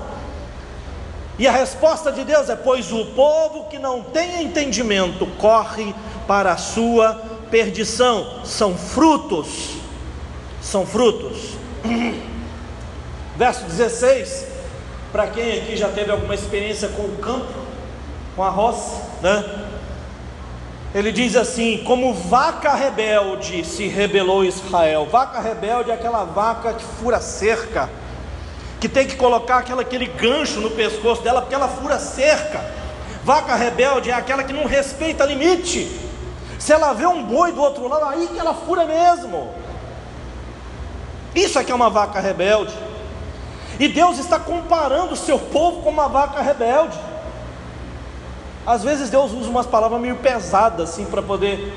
[1.38, 5.94] E a resposta de Deus é: pois o povo que não tem entendimento corre
[6.26, 9.74] para a sua perdição, são frutos,
[10.60, 11.56] são frutos.
[13.36, 14.46] Verso 16,
[15.12, 17.54] para quem aqui já teve alguma experiência com o campo,
[18.34, 19.44] com a roça, né?
[20.94, 25.06] Ele diz assim: como vaca rebelde se rebelou Israel.
[25.06, 27.88] Vaca rebelde é aquela vaca que fura cerca,
[28.80, 32.64] que tem que colocar aquela, aquele gancho no pescoço dela, porque ela fura cerca.
[33.22, 36.07] Vaca rebelde é aquela que não respeita limite.
[36.58, 39.48] Se ela vê um boi do outro lado, aí que ela fura mesmo.
[41.34, 42.74] Isso que é uma vaca rebelde.
[43.78, 46.98] E Deus está comparando o seu povo com uma vaca rebelde.
[48.66, 51.72] Às vezes Deus usa umas palavras meio pesadas assim para poder.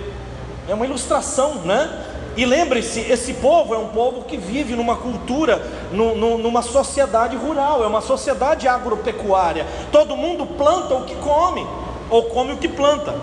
[0.68, 2.08] É uma ilustração, né?
[2.36, 7.36] E lembre-se, esse povo é um povo que vive numa cultura, no, no, numa sociedade
[7.36, 9.68] rural, é uma sociedade agropecuária.
[9.92, 11.68] Todo mundo planta o que come,
[12.10, 13.14] ou come o que planta,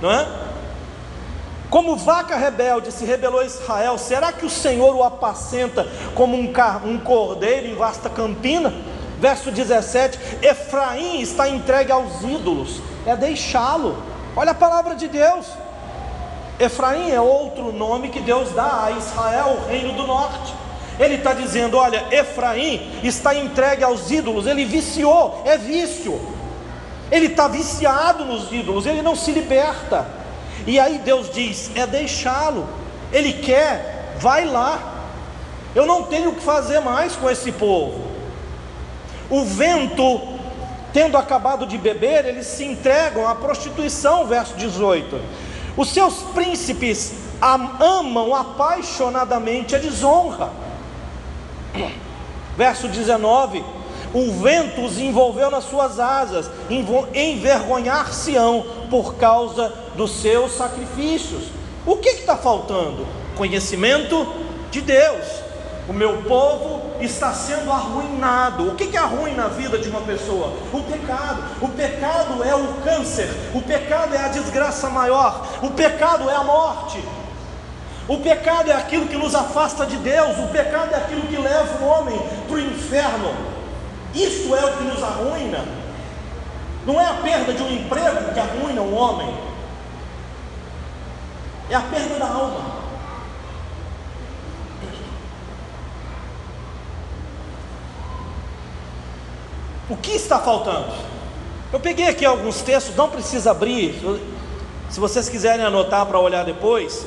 [0.00, 0.47] não é?
[1.70, 6.50] Como vaca rebelde se rebelou Israel, será que o Senhor o apacenta como um,
[6.84, 8.72] um cordeiro em vasta campina?
[9.18, 14.02] Verso 17: Efraim está entregue aos ídolos, é deixá-lo.
[14.34, 15.46] Olha a palavra de Deus.
[16.58, 20.54] Efraim é outro nome que Deus dá a Israel, o reino do norte.
[20.98, 26.18] Ele está dizendo: olha, Efraim está entregue aos ídolos, ele viciou, é vício.
[27.10, 30.17] Ele está viciado nos ídolos, ele não se liberta.
[30.68, 32.68] E aí Deus diz: é deixá-lo.
[33.10, 34.96] Ele quer, vai lá.
[35.74, 38.06] Eu não tenho o que fazer mais com esse povo.
[39.30, 40.20] O vento,
[40.92, 45.18] tendo acabado de beber, eles se entregam à prostituição, verso 18.
[45.74, 50.50] Os seus príncipes amam apaixonadamente a desonra.
[52.58, 53.64] Verso 19:
[54.14, 56.50] O vento os envolveu nas suas asas,
[57.14, 61.44] envergonhar-se-ão por causa dos seus sacrifícios.
[61.84, 63.06] O que está faltando?
[63.36, 64.26] Conhecimento
[64.70, 65.26] de Deus.
[65.88, 68.68] O meu povo está sendo arruinado.
[68.68, 70.52] O que, que arruina a vida de uma pessoa?
[70.72, 71.42] O pecado.
[71.62, 73.28] O pecado é o câncer.
[73.54, 75.46] O pecado é a desgraça maior.
[75.62, 77.02] O pecado é a morte.
[78.06, 80.38] O pecado é aquilo que nos afasta de Deus.
[80.38, 83.57] O pecado é aquilo que leva o homem para o inferno.
[84.14, 85.64] Isso é o que nos arruina.
[86.86, 89.34] Não é a perda de um emprego que arruina um homem,
[91.70, 92.78] é a perda da alma.
[99.90, 100.92] O que está faltando?
[101.72, 104.00] Eu peguei aqui alguns textos, não precisa abrir,
[104.88, 107.06] se vocês quiserem anotar para olhar depois.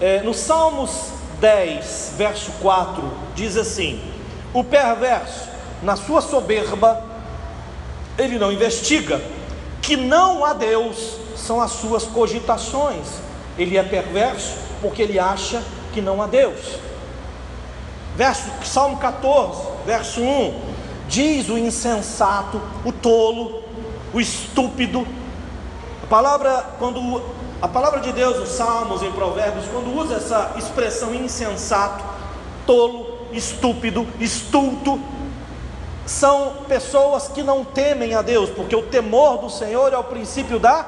[0.00, 3.02] É, no Salmos 10, verso 4,
[3.34, 4.02] diz assim:
[4.52, 5.48] O perverso,
[5.82, 7.02] na sua soberba,
[8.16, 9.20] ele não investiga,
[9.80, 13.06] que não há Deus são as suas cogitações.
[13.58, 16.78] Ele é perverso porque ele acha que não há Deus.
[18.16, 20.60] Verso Salmo 14, verso 1.
[21.08, 23.62] diz o insensato, o tolo,
[24.12, 25.06] o estúpido.
[26.02, 27.22] A palavra, quando
[27.60, 32.04] a palavra de Deus, os Salmos, em Provérbios, quando usa essa expressão insensato,
[32.66, 35.00] tolo, estúpido, estulto,
[36.06, 40.58] são pessoas que não temem a Deus, porque o temor do Senhor é o princípio
[40.58, 40.84] da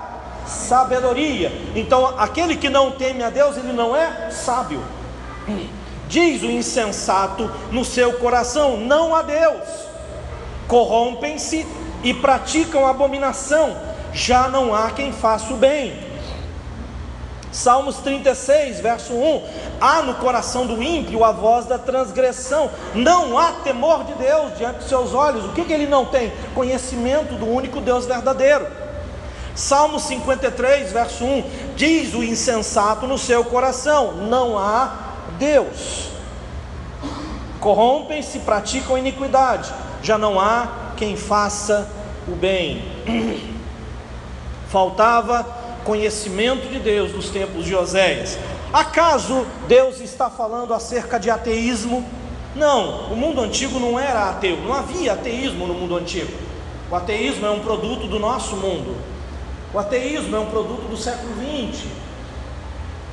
[0.47, 1.53] sabedoria.
[1.75, 4.83] Então, aquele que não teme a Deus, ele não é sábio.
[6.09, 9.63] Diz o insensato no seu coração: não a Deus.
[10.69, 11.67] Corrompem-se
[12.03, 13.77] e praticam abominação,
[14.13, 16.04] já não há quem faça o bem.
[17.55, 19.43] Salmos 36, verso 1:
[19.81, 24.79] Há no coração do ímpio a voz da transgressão, não há temor de Deus diante
[24.79, 25.45] dos seus olhos.
[25.45, 26.33] O que, que ele não tem?
[26.53, 28.67] Conhecimento do único Deus verdadeiro.
[29.55, 31.45] Salmo 53, verso 1:
[31.77, 34.93] Diz o insensato no seu coração: Não há
[35.39, 36.09] Deus.
[37.61, 41.89] Corrompem-se, praticam iniquidade, já não há quem faça
[42.27, 42.83] o bem.
[44.69, 45.54] Faltava
[45.85, 48.39] conhecimento de Deus nos tempos de Oséias.
[48.73, 52.05] Acaso Deus está falando acerca de ateísmo?
[52.57, 56.33] Não, o mundo antigo não era ateu, não havia ateísmo no mundo antigo.
[56.91, 58.97] O ateísmo é um produto do nosso mundo.
[59.73, 61.87] O ateísmo é um produto do século XX.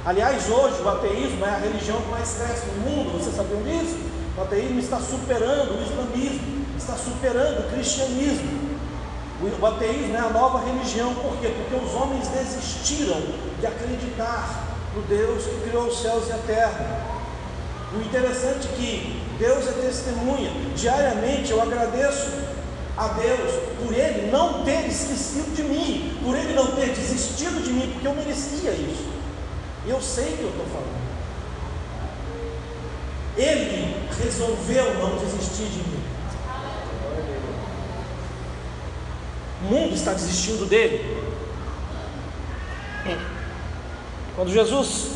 [0.06, 3.98] Aliás, hoje o ateísmo é a religião que mais cresce no mundo, vocês sabiam disso?
[4.38, 8.61] O ateísmo está superando o islamismo, está superando o cristianismo.
[9.42, 11.48] O ateísmo é a nova religião, por quê?
[11.48, 13.20] Porque os homens desistiram
[13.60, 17.12] de acreditar no Deus que criou os céus e a terra.
[17.94, 20.52] O interessante é que Deus é testemunha.
[20.76, 22.30] Diariamente eu agradeço
[22.96, 23.52] a Deus
[23.84, 28.08] por Ele não ter esquecido de mim, por Ele não ter desistido de mim, porque
[28.08, 29.10] eu merecia isso.
[29.88, 31.02] Eu sei que eu estou falando.
[33.36, 36.01] Ele resolveu não desistir de mim.
[39.62, 41.22] O mundo está desistindo dele.
[44.36, 45.12] Quando Jesus,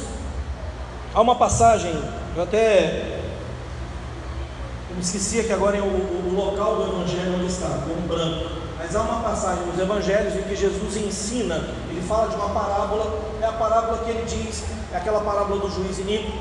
[1.14, 1.94] há uma passagem,
[2.36, 3.22] eu até
[4.90, 8.50] eu me esqueci que agora é o, o, local do Evangelho onde está, um branco.
[8.78, 11.56] Mas há uma passagem nos Evangelhos em que Jesus ensina,
[11.90, 15.72] ele fala de uma parábola, é a parábola que ele diz, é aquela parábola do
[15.72, 16.32] juiz iníquo,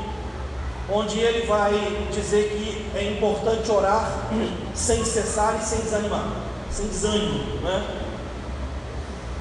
[0.93, 1.73] onde ele vai
[2.13, 4.11] dizer que é importante orar
[4.75, 7.61] sem cessar e sem desanimar sem desânimo.
[7.63, 7.87] Né?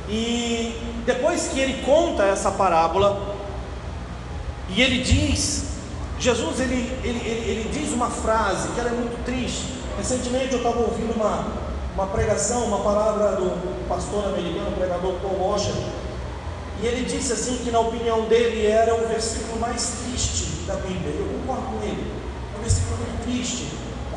[0.10, 3.36] E depois que ele conta essa parábola,
[4.70, 5.66] e ele diz,
[6.20, 9.66] Jesus ele, ele, ele, ele diz uma frase que ela é muito triste.
[9.98, 11.48] Recentemente eu estava ouvindo uma,
[11.96, 15.74] uma pregação, uma palavra do pastor americano, pregador Paul Washer,
[16.82, 21.14] e ele disse assim que na opinião dele era o versículo mais triste da Bíblia.
[21.18, 22.12] Eu concordo com ele.
[22.54, 23.70] É um versículo muito triste,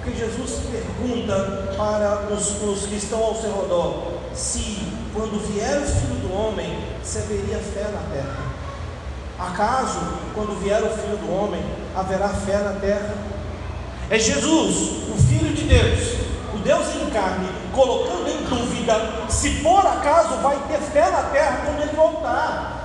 [0.06, 4.78] porque Jesus pergunta para os, os que estão ao seu redor se,
[5.12, 8.36] quando vier o Filho do Homem, se haveria fé na terra.
[9.38, 9.98] Acaso,
[10.32, 11.60] quando vier o Filho do Homem,
[11.96, 13.14] haverá fé na terra?
[14.08, 16.18] É Jesus, o Filho de Deus,
[16.54, 18.94] o Deus em carne, colocando em dúvida
[19.28, 22.75] se por acaso vai ter fé na terra quando ele voltar.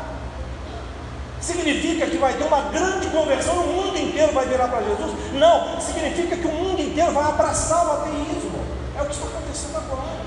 [1.41, 5.11] Significa que vai ter uma grande conversão, o mundo inteiro vai virar para Jesus?
[5.33, 8.61] Não, significa que o mundo inteiro vai abraçar o ateísmo.
[8.95, 10.21] É o que está acontecendo agora.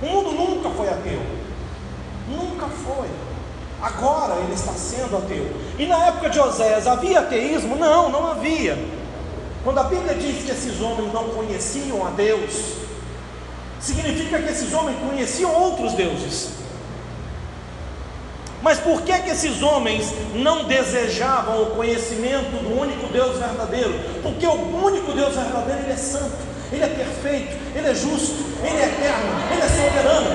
[0.00, 1.20] O mundo nunca foi ateu.
[2.26, 3.08] Nunca foi.
[3.82, 5.54] Agora ele está sendo ateu.
[5.78, 7.76] E na época de Oséias havia ateísmo?
[7.76, 8.78] Não, não havia.
[9.62, 12.78] Quando a Bíblia diz que esses homens não conheciam a Deus,
[13.78, 16.57] significa que esses homens conheciam outros deuses.
[18.62, 23.94] Mas por que, que esses homens não desejavam o conhecimento do único Deus verdadeiro?
[24.22, 26.36] Porque o único Deus verdadeiro ele é santo,
[26.72, 30.30] ele é perfeito, ele é justo, ele é eterno, ele é soberano.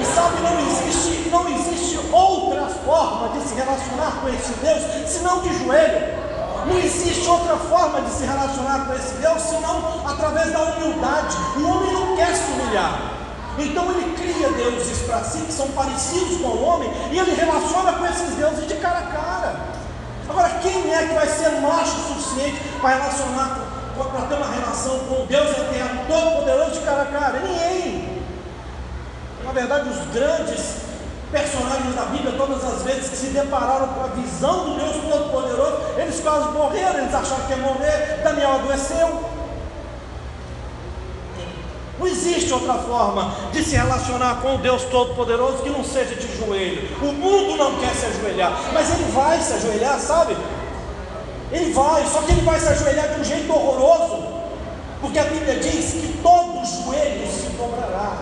[0.00, 5.40] E sabe, não existe, não existe outra forma de se relacionar com esse Deus senão
[5.42, 6.26] de joelho.
[6.66, 11.36] Não existe outra forma de se relacionar com esse Deus senão através da humildade.
[11.56, 13.15] O homem não quer se humilhar.
[13.58, 17.92] Então ele cria deuses para si que são parecidos com o homem e ele relaciona
[17.92, 19.56] com esses deuses de cara a cara.
[20.28, 23.60] Agora, quem é que vai ser macho o suficiente para relacionar,
[23.96, 27.40] para ter uma relação com o Deus eterno, todo-poderoso de cara a cara?
[27.40, 28.22] Ninguém.
[29.44, 30.86] Na verdade, os grandes
[31.30, 35.78] personagens da Bíblia, todas as vezes que se depararam com a visão do Deus Todo-Poderoso,
[35.96, 38.20] eles quase morreram, eles acharam que ia morrer.
[38.22, 39.24] Daniel adoeceu,
[41.98, 46.36] não existe outra forma de se relacionar com o Deus Todo-Poderoso que não seja de
[46.36, 46.88] joelho.
[47.00, 50.36] O mundo não quer se ajoelhar, mas ele vai se ajoelhar, sabe?
[51.50, 54.36] Ele vai, só que ele vai se ajoelhar de um jeito horroroso.
[55.00, 58.12] Porque a Bíblia diz que todo joelho se dobrará.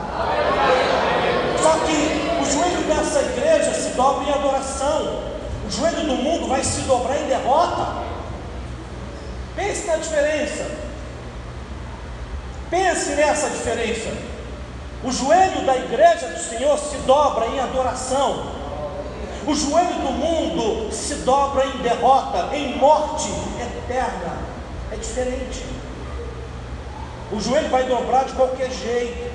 [1.60, 5.20] Só que o joelho dessa igreja se dobra em adoração.
[5.66, 8.04] O joelho do mundo vai se dobrar em derrota.
[9.56, 10.83] Pense na diferença.
[12.70, 14.10] Pense nessa diferença.
[15.02, 18.52] O joelho da igreja do Senhor se dobra em adoração.
[19.46, 23.28] O joelho do mundo se dobra em derrota, em morte
[23.60, 24.38] eterna.
[24.90, 25.62] É diferente.
[27.30, 29.30] O joelho vai dobrar de qualquer jeito.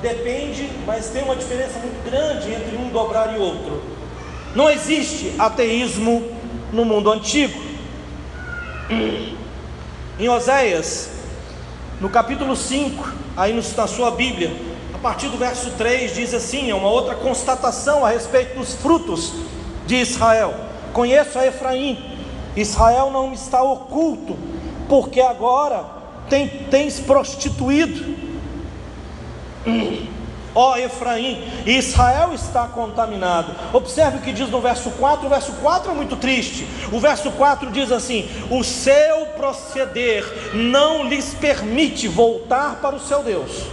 [0.00, 3.82] Depende, mas tem uma diferença muito grande entre um dobrar e outro.
[4.54, 6.30] Não existe ateísmo
[6.72, 7.60] no mundo antigo.
[10.18, 11.15] Em Oséias,
[12.00, 14.54] no capítulo 5, aí na sua Bíblia,
[14.94, 19.32] a partir do verso 3, diz assim: é uma outra constatação a respeito dos frutos
[19.86, 20.54] de Israel.
[20.92, 21.98] Conheço a Efraim,
[22.54, 24.36] Israel não está oculto,
[24.88, 25.84] porque agora
[26.28, 28.16] tem, tens prostituído.
[30.58, 33.54] Ó Efraim, Israel está contaminado.
[33.74, 35.26] Observe o que diz no verso 4.
[35.26, 36.66] O verso 4 é muito triste.
[36.90, 43.22] O verso 4 diz assim: O seu proceder não lhes permite voltar para o seu
[43.22, 43.64] Deus,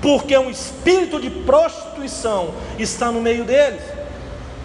[0.00, 3.82] porque um espírito de prostituição está no meio deles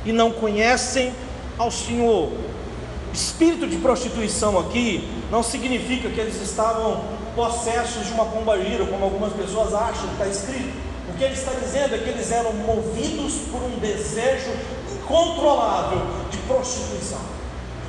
[0.05, 1.11] e não conhecem
[1.57, 2.31] ao Senhor.
[3.11, 9.05] Espírito de prostituição aqui não significa que eles estavam possessos de uma pomba gira, como
[9.05, 10.75] algumas pessoas acham que está escrito.
[11.07, 14.51] O que ele está dizendo é que eles eram movidos por um desejo
[14.91, 17.21] incontrolável de prostituição.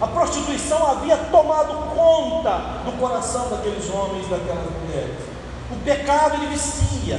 [0.00, 5.16] A prostituição havia tomado conta do coração daqueles homens, daquelas mulheres.
[5.72, 7.16] O pecado ele vicia.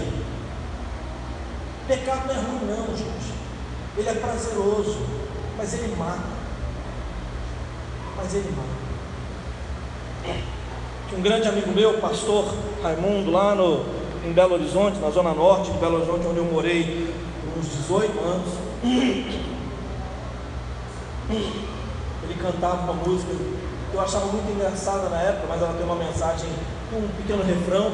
[1.84, 3.34] O pecado não é ruim, não, gente.
[3.98, 5.00] Ele é prazeroso,
[5.58, 6.40] mas ele mata.
[8.16, 8.80] Mas ele mata
[11.18, 12.46] um grande amigo meu, pastor
[12.84, 13.84] Raimundo, lá no,
[14.24, 17.14] em Belo Horizonte, na zona norte de Belo Horizonte, onde eu morei
[17.58, 18.54] uns 18 anos.
[21.32, 25.96] Ele cantava uma música que eu achava muito engraçada na época, mas ela tem uma
[25.96, 26.50] mensagem,
[26.94, 27.92] um pequeno refrão,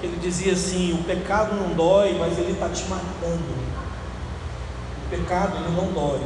[0.00, 3.66] que ele dizia assim: O pecado não dói, mas ele está te matando.
[5.04, 6.20] O pecado ele não dói.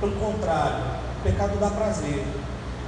[0.00, 0.82] Pelo contrário,
[1.20, 2.24] o pecado dá prazer.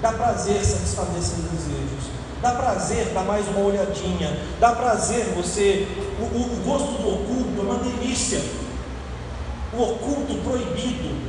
[0.00, 2.21] Dá prazer satisfazer seus desejos.
[2.42, 4.36] Dá prazer dar mais uma olhadinha.
[4.58, 5.86] Dá prazer você.
[6.18, 8.42] O, o, o gosto do oculto é uma delícia.
[9.72, 11.22] O oculto proibido.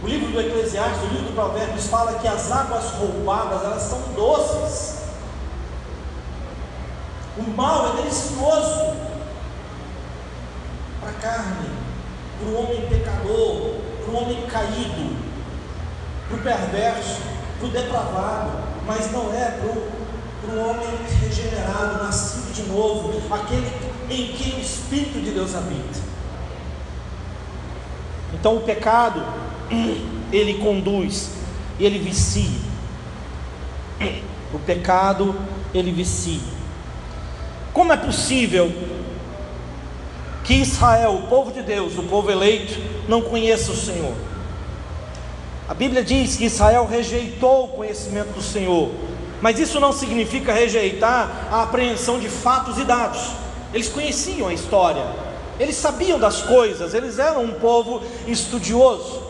[0.00, 4.00] O livro do Eclesiastes, o livro do Provérbios fala que as águas roubadas, elas são
[4.14, 5.00] doces.
[7.36, 8.96] O mal é delicioso
[11.00, 11.68] para a carne,
[12.38, 13.74] para o homem pecador,
[14.04, 15.16] para o homem caído,
[16.28, 17.20] para o perverso,
[17.58, 20.88] para o depravado mas não é para o homem
[21.20, 23.66] regenerado, nascido de novo, aquele
[24.10, 26.00] em quem o Espírito de Deus habita.
[28.34, 29.22] Então o pecado,
[30.32, 31.30] ele conduz,
[31.78, 32.70] ele vicia.
[34.52, 35.34] O pecado,
[35.72, 36.40] ele vicia.
[37.72, 38.72] Como é possível
[40.42, 44.14] que Israel, o povo de Deus, o povo eleito, não conheça o Senhor?
[45.70, 48.90] A Bíblia diz que Israel rejeitou o conhecimento do Senhor,
[49.40, 53.20] mas isso não significa rejeitar a apreensão de fatos e dados.
[53.72, 55.06] Eles conheciam a história,
[55.60, 59.22] eles sabiam das coisas, eles eram um povo estudioso,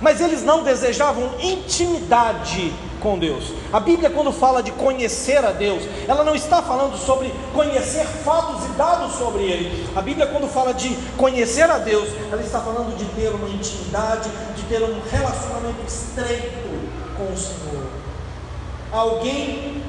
[0.00, 2.72] mas eles não desejavam intimidade
[3.02, 3.52] com Deus.
[3.72, 8.64] A Bíblia, quando fala de conhecer a Deus, ela não está falando sobre conhecer fatos
[8.66, 9.86] e dados sobre Ele.
[9.94, 14.30] A Bíblia, quando fala de conhecer a Deus, ela está falando de ter uma intimidade,
[14.54, 16.52] de ter um relacionamento estreito
[17.16, 17.86] com o Senhor.
[18.92, 19.82] Alguém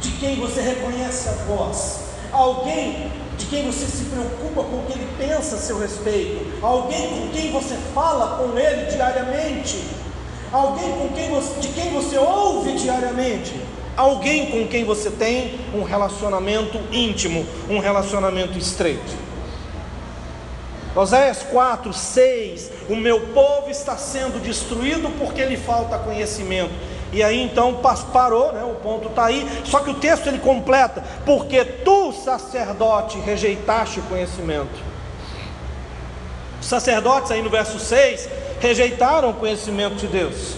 [0.00, 2.00] de quem você reconhece a voz,
[2.32, 7.08] alguém de quem você se preocupa com o que ele pensa a seu respeito, alguém
[7.08, 9.84] com quem você fala com ele diariamente
[10.52, 13.54] alguém com quem você, de quem você ouve diariamente,
[13.96, 19.26] alguém com quem você tem um relacionamento íntimo, um relacionamento estreito.
[20.94, 26.72] Oséias 4, 6: O meu povo está sendo destruído porque lhe falta conhecimento.
[27.12, 27.80] E aí então
[28.12, 29.46] parou, né, o ponto está aí.
[29.64, 34.86] Só que o texto ele completa: Porque tu, sacerdote, rejeitaste o conhecimento.
[36.62, 38.28] Sacerdotes, aí no verso 6,
[38.60, 40.56] rejeitaram o conhecimento de Deus.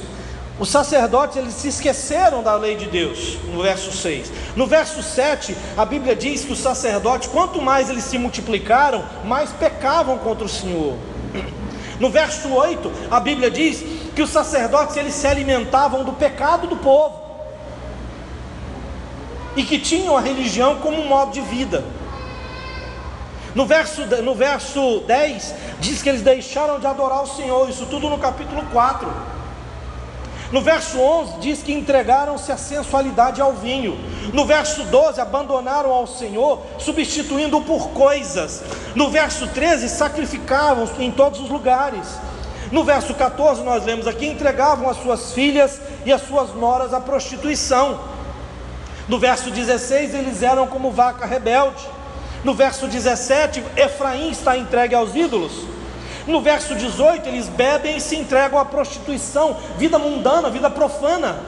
[0.58, 4.32] Os sacerdotes eles se esqueceram da lei de Deus, no verso 6.
[4.56, 9.50] No verso 7, a Bíblia diz que os sacerdotes, quanto mais eles se multiplicaram, mais
[9.50, 10.96] pecavam contra o Senhor.
[12.00, 13.84] No verso 8, a Bíblia diz
[14.14, 17.28] que os sacerdotes eles se alimentavam do pecado do povo.
[19.56, 21.84] e que tinham a religião como um modo de vida.
[23.58, 28.08] No verso, no verso 10, diz que eles deixaram de adorar o Senhor, isso tudo
[28.08, 29.12] no capítulo 4.
[30.52, 33.98] No verso 11 diz que entregaram-se à sensualidade ao vinho.
[34.32, 38.62] No verso 12 abandonaram ao Senhor, substituindo-o por coisas.
[38.94, 42.06] No verso 13 sacrificavam em todos os lugares.
[42.70, 47.00] No verso 14 nós lemos aqui entregavam as suas filhas e as suas noras à
[47.00, 47.98] prostituição.
[49.08, 51.97] No verso 16 eles eram como vaca rebelde.
[52.44, 55.52] No verso 17 Efraim está entregue aos ídolos.
[56.26, 61.38] No verso 18, eles bebem e se entregam à prostituição, vida mundana, vida profana.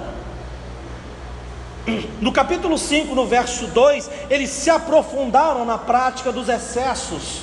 [2.21, 7.43] No capítulo 5, no verso 2, eles se aprofundaram na prática dos excessos.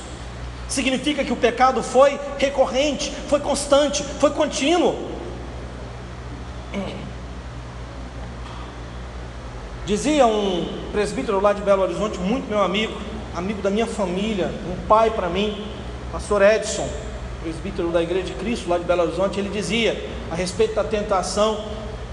[0.68, 4.96] Significa que o pecado foi recorrente, foi constante, foi contínuo.
[9.86, 12.94] Dizia um presbítero lá de Belo Horizonte, muito meu amigo,
[13.38, 15.64] amigo da minha família, um pai para mim,
[16.12, 16.90] pastor Edson,
[17.44, 21.64] presbítero da Igreja de Cristo, lá de Belo Horizonte, ele dizia a respeito da tentação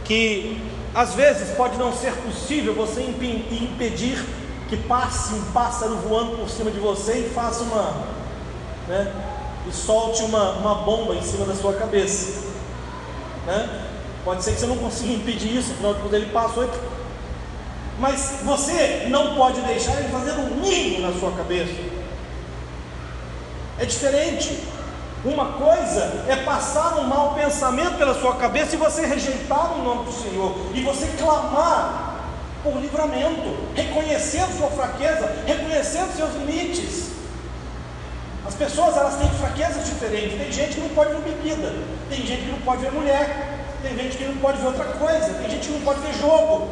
[0.04, 0.60] que
[0.94, 4.22] às vezes pode não ser possível você impedir
[4.68, 8.04] que passe um pássaro voando por cima de você e faça uma,
[8.86, 9.10] né,
[9.66, 12.48] e solte uma, uma bomba em cima da sua cabeça,
[13.46, 13.86] né?
[14.26, 16.68] Pode ser que você não consiga impedir isso, contas ele passou,
[17.98, 21.74] mas você não pode deixar ele fazer um ninho na sua cabeça.
[23.78, 24.58] É diferente.
[25.24, 30.04] Uma coisa é passar um mau pensamento pela sua cabeça e você rejeitar o nome
[30.04, 32.14] do Senhor, e você clamar
[32.62, 37.12] por livramento, reconhecendo sua fraqueza, reconhecendo seus limites.
[38.46, 40.38] As pessoas elas têm fraquezas diferentes.
[40.38, 41.72] Tem gente que não pode ver bebida,
[42.10, 45.34] tem gente que não pode ver mulher, tem gente que não pode ver outra coisa,
[45.34, 46.68] tem gente que não pode ver jogo.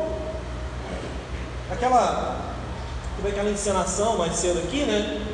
[1.72, 2.36] Aquela,
[3.26, 5.26] aquela encenação mais cedo aqui, né?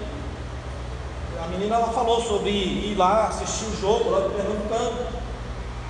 [1.42, 5.06] A menina ela falou sobre ir lá assistir o jogo lá do Pernambucano.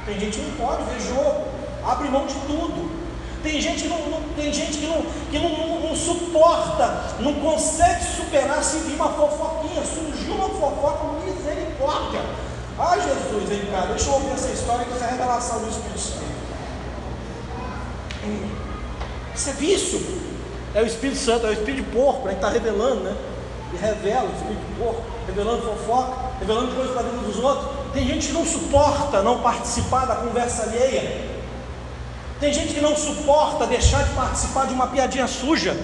[0.07, 1.45] Tem gente que não pode ver jogo,
[1.85, 2.99] abre mão de tudo.
[3.43, 8.05] Tem gente que não, não tem gente que, não, que não, não, suporta, não consegue
[8.05, 12.21] superar se vir uma fofoquinha, surgiu uma fofoca, misericórdia.
[12.79, 15.99] Ah Jesus, vem cá, deixa eu ouvir essa história que essa é revelação do Espírito
[15.99, 16.29] Santo.
[19.35, 20.28] Isso é vício.
[20.75, 23.17] É o Espírito Santo, é o Espírito de porco, né, que está revelando, né?
[23.73, 27.69] e revela o espírito de porco, revelando fofoca, revelando coisas para vida dos outros.
[27.93, 31.29] Tem gente que não suporta não participar da conversa alheia.
[32.41, 35.77] Tem gente que não suporta deixar de participar de uma piadinha suja.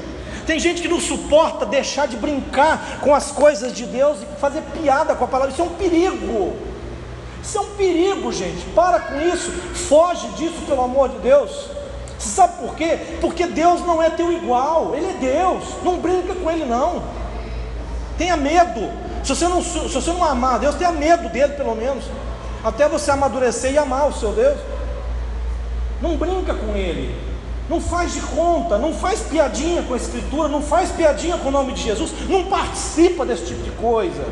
[0.47, 4.63] Tem gente que não suporta deixar de brincar com as coisas de Deus e fazer
[4.63, 5.53] piada com a palavra.
[5.53, 6.57] Isso é um perigo.
[7.43, 8.65] Isso é um perigo, gente.
[8.75, 9.51] Para com isso.
[9.89, 11.71] Foge disso, pelo amor de Deus.
[12.19, 12.99] Você sabe por quê?
[13.21, 14.95] Porque Deus não é teu igual.
[14.95, 15.65] Ele é Deus.
[15.83, 17.03] Não brinca com Ele, não.
[18.17, 18.91] Tenha medo.
[19.25, 22.05] Se você, não, se você não amar Deus, tenha medo dele pelo menos.
[22.63, 24.59] Até você amadurecer e amar o seu Deus.
[26.01, 27.15] Não brinca com ele.
[27.69, 31.51] Não faz de conta, não faz piadinha com a Escritura, não faz piadinha com o
[31.51, 34.23] nome de Jesus, não participa desse tipo de coisa.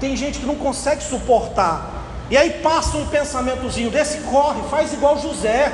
[0.00, 1.90] Tem gente que não consegue suportar.
[2.30, 5.70] E aí passa um pensamentozinho desse, corre, faz igual José.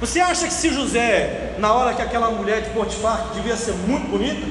[0.00, 3.72] Você acha que se José, na hora que aquela mulher de Potifar, que devia ser
[3.72, 4.46] muito bonita,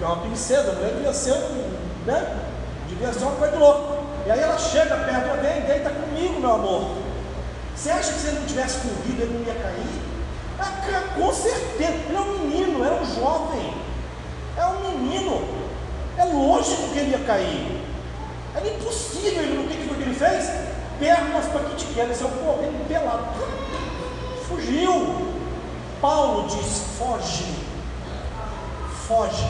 [0.00, 1.34] é uma princesa, a mulher devia ser,
[2.06, 2.36] né?
[2.88, 3.98] Devia ser uma coisa de louco.
[4.24, 6.90] E aí ela chega perto, vem, deita comigo, meu amor.
[7.74, 10.08] Você acha que se ele não tivesse corrido, ele não ia cair?
[10.60, 13.74] Ah, com certeza, ele é um menino, era um jovem,
[14.56, 15.42] é um menino,
[16.16, 17.82] é lógico que ele ia cair.
[18.54, 20.50] Era impossível, ele, o que, que ele fez?
[21.00, 23.24] Pernas para que te quer, ele saiu correndo pelado.
[24.48, 25.28] Fugiu.
[26.00, 27.44] Paulo diz: foge,
[29.06, 29.44] foge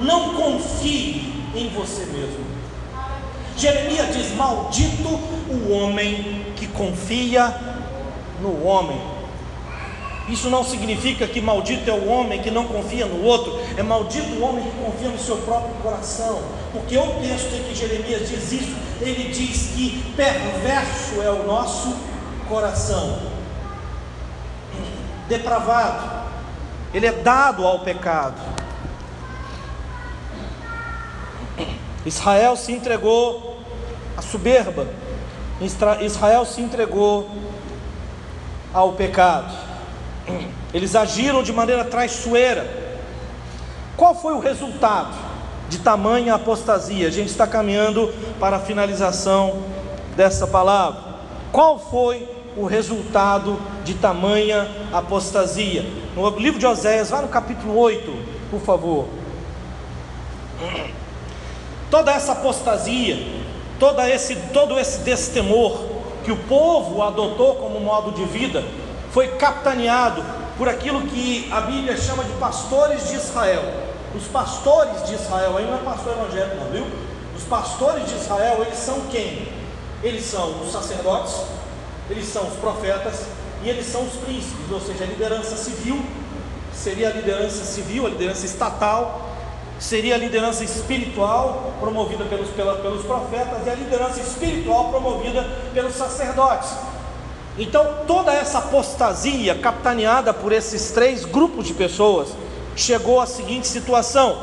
[0.00, 2.44] não confie em você mesmo.
[3.56, 7.54] Jeremias diz: Maldito o homem que confia
[8.40, 8.98] no homem.
[10.28, 14.28] Isso não significa que maldito é o homem que não confia no outro, é maldito
[14.34, 16.40] o homem que confia no seu próprio coração,
[16.72, 21.96] porque o texto em que Jeremias diz isso, ele diz que perverso é o nosso
[22.48, 23.18] coração,
[25.30, 26.10] depravado,
[26.92, 28.40] ele é dado ao pecado.
[32.04, 33.60] Israel se entregou
[34.16, 34.88] à soberba,
[36.00, 37.30] Israel se entregou
[38.74, 39.54] ao pecado,
[40.74, 42.90] eles agiram de maneira traiçoeira.
[43.96, 45.14] Qual foi o resultado
[45.68, 47.06] de tamanha apostasia?
[47.06, 49.62] A gente está caminhando para a finalização
[50.16, 51.02] dessa palavra.
[51.52, 52.26] Qual foi
[52.56, 55.84] o resultado de tamanha apostasia.
[56.14, 58.12] No livro de Oséias, vá no capítulo 8,
[58.50, 59.06] por favor.
[61.90, 63.18] Toda essa apostasia,
[63.78, 65.80] todo esse, todo esse destemor
[66.24, 68.62] que o povo adotou como modo de vida,
[69.10, 70.22] foi capitaneado
[70.56, 73.62] por aquilo que a Bíblia chama de pastores de Israel.
[74.14, 76.86] Os pastores de Israel, aí não é pastor evangélico, não, viu?
[77.36, 79.48] Os pastores de Israel, eles são quem?
[80.02, 81.34] Eles são os sacerdotes,
[82.10, 83.26] eles são os profetas
[83.62, 86.02] e eles são os príncipes, ou seja, a liderança civil,
[86.72, 89.30] seria a liderança civil, a liderança estatal,
[89.78, 95.94] seria a liderança espiritual promovida pelos, pela, pelos profetas e a liderança espiritual promovida pelos
[95.94, 96.70] sacerdotes.
[97.58, 102.28] Então, toda essa apostasia capitaneada por esses três grupos de pessoas
[102.74, 104.42] chegou à seguinte situação.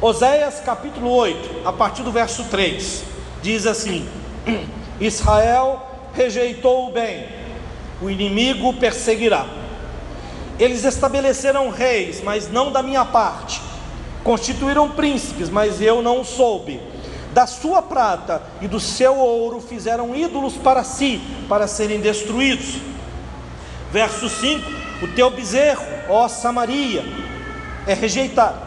[0.00, 3.02] Oséias capítulo 8, a partir do verso 3,
[3.42, 4.08] diz assim:
[5.00, 5.89] Israel
[6.20, 7.26] rejeitou o bem,
[8.02, 9.46] o inimigo perseguirá.
[10.58, 13.62] Eles estabeleceram reis, mas não da minha parte,
[14.22, 16.78] constituíram príncipes, mas eu não soube
[17.32, 22.76] da sua prata e do seu ouro fizeram ídolos para si, para serem destruídos.
[23.90, 24.68] Verso 5:
[25.02, 27.02] O teu bezerro, ó Samaria,
[27.86, 28.58] é rejeitado.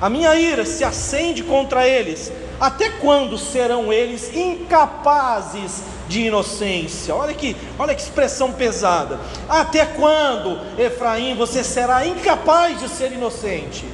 [0.00, 2.30] A minha ira se acende contra eles.
[2.60, 7.14] Até quando serão eles incapazes de inocência?
[7.14, 9.18] Olha que, olha que expressão pesada.
[9.48, 13.84] Até quando, Efraim, você será incapaz de ser inocente?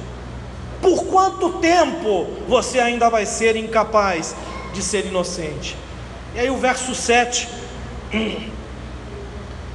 [0.81, 4.35] Por quanto tempo você ainda vai ser incapaz
[4.73, 5.77] de ser inocente?
[6.35, 7.47] E aí o verso 7.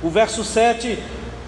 [0.00, 0.96] O verso 7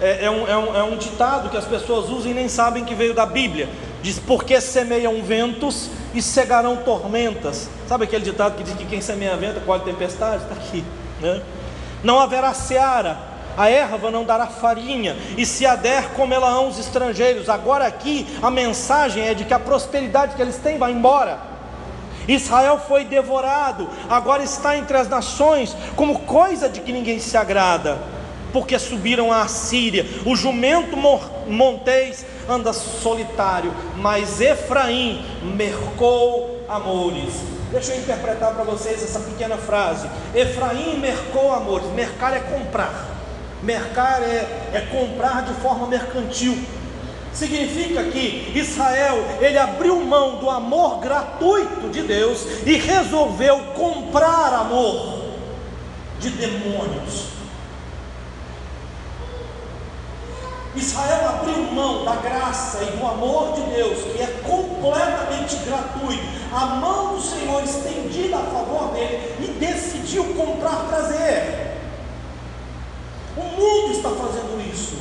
[0.01, 2.83] é, é, um, é, um, é um ditado que as pessoas usam e nem sabem
[2.83, 3.69] que veio da Bíblia.
[4.01, 7.69] Diz: Porque semeiam ventos e cegarão tormentas.
[7.87, 10.43] Sabe aquele ditado que diz que quem semeia vento colhe tempestade?
[10.43, 10.83] Está aqui.
[11.19, 11.41] Né?
[12.03, 17.49] Não haverá seara a erva não dará farinha, e se a der, comerão os estrangeiros.
[17.49, 21.39] Agora aqui a mensagem é de que a prosperidade que eles têm vai embora.
[22.27, 27.97] Israel foi devorado, agora está entre as nações como coisa de que ninguém se agrada,
[28.53, 30.05] porque subiram a Síria.
[30.25, 30.95] O jumento
[31.47, 35.25] montês anda solitário, mas Efraim
[35.55, 37.33] mercou amores.
[37.71, 40.09] Deixa eu interpretar para vocês essa pequena frase.
[40.35, 41.87] Efraim mercou amores.
[41.93, 43.07] Mercar é comprar.
[43.63, 46.57] Mercar é, é comprar de forma mercantil.
[47.33, 55.21] Significa que Israel ele abriu mão do amor gratuito de Deus e resolveu comprar amor
[56.19, 57.30] de demônios.
[60.75, 66.65] Israel abriu mão da graça e do amor de Deus, que é completamente gratuito, a
[66.65, 71.77] mão do Senhor estendida a favor dele, e decidiu comprar prazer.
[73.35, 74.97] O mundo está fazendo isso.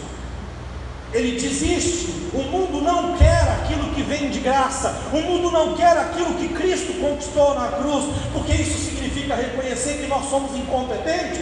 [1.12, 2.10] Ele desiste.
[2.32, 4.94] O mundo não quer aquilo que vem de graça.
[5.12, 10.06] O mundo não quer aquilo que Cristo conquistou na cruz, porque isso significa reconhecer que
[10.06, 11.40] nós somos incompetentes.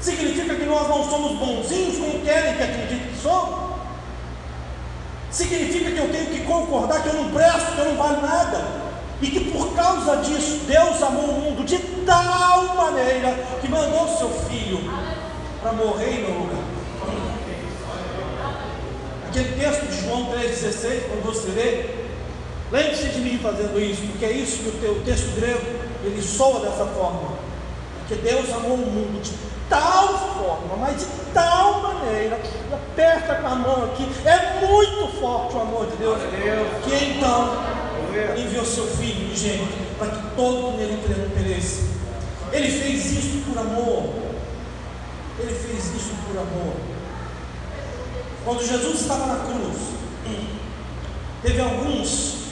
[0.00, 3.66] Significa que nós não somos bonzinhos como querem que acreditem que somos.
[5.30, 8.86] Significa que eu tenho que concordar que eu não presto, que eu não valho nada.
[9.20, 14.28] E que por causa disso Deus amou o mundo de tal maneira que mandou seu
[14.48, 14.78] filho
[15.60, 16.64] para morrer em meu lugar.
[19.28, 21.84] Aquele texto de João 3,16, quando você lê,
[22.70, 25.60] lembre-se de mim fazendo isso, porque é isso que o texto grego
[26.04, 27.36] ele soa dessa forma.
[27.98, 32.40] Porque Deus amou o mundo de tal forma, mas de tal maneira,
[32.72, 36.18] aperta com a mão aqui, é muito forte o amor de Deus,
[36.84, 37.56] que então
[38.36, 41.82] enviou seu filho, gente, para que todo nele não pereça.
[42.52, 44.14] Ele fez isso por amor.
[45.38, 46.74] Ele fez isso por amor.
[48.44, 49.76] Quando Jesus estava na cruz,
[51.42, 52.46] teve alguns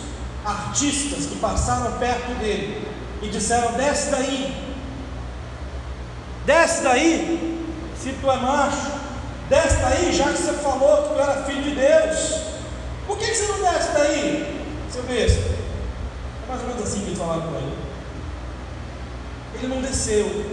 [0.44, 2.86] artistas que passaram perto dele
[3.22, 4.73] e disseram: Desce daí,
[6.46, 7.66] desce daí,
[7.98, 8.92] se tu é macho,
[9.48, 12.40] desce daí, já que você falou que tu era filho de Deus.
[13.06, 15.40] Por que, você não desce daí, seu besta?
[15.40, 17.78] É mais ou menos assim que eles falaram com ele.
[19.54, 20.46] Ele não desceu,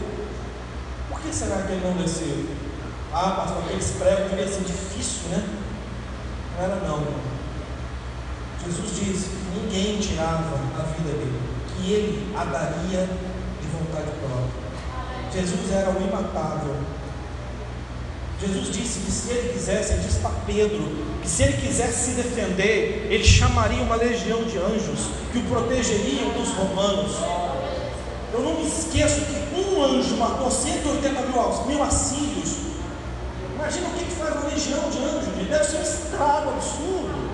[1.10, 2.46] por que será que ele não desceu?
[3.14, 5.44] Ah, pastor, aqueles pregos devia ser difícil, né?
[6.56, 7.06] Não era não.
[8.64, 11.42] Jesus disse que ninguém tirava a vida dele,
[11.76, 13.10] que ele a daria
[13.60, 14.61] de vontade própria.
[15.34, 16.76] Jesus era o imatável.
[18.42, 22.12] Jesus disse que se ele quisesse, ele disse para Pedro, que se ele quisesse se
[22.16, 27.12] defender, ele chamaria uma legião de anjos que o protegeriam dos romanos.
[28.34, 32.58] eu não me esqueço que um anjo matou 180 mil, mil assírios.
[33.56, 37.32] Imagina o que, que faz uma legião de anjos, deve ser um estrago absurdo.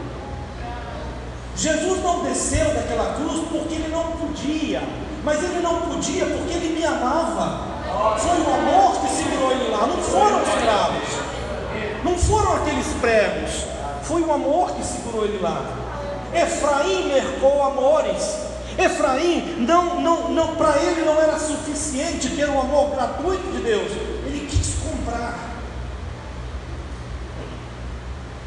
[1.56, 4.84] Jesus não desceu daquela cruz porque ele não podia,
[5.24, 7.77] mas ele não podia porque ele me amava.
[8.18, 11.10] Foi o amor que segurou ele lá, não foram os cravos,
[12.04, 13.66] não foram aqueles pregos,
[14.04, 15.62] foi o amor que segurou ele lá.
[16.34, 18.48] Efraim mercou amores.
[18.78, 23.92] Efraim, não, não, não, para ele não era suficiente ter o amor gratuito de Deus,
[24.26, 25.40] ele quis comprar.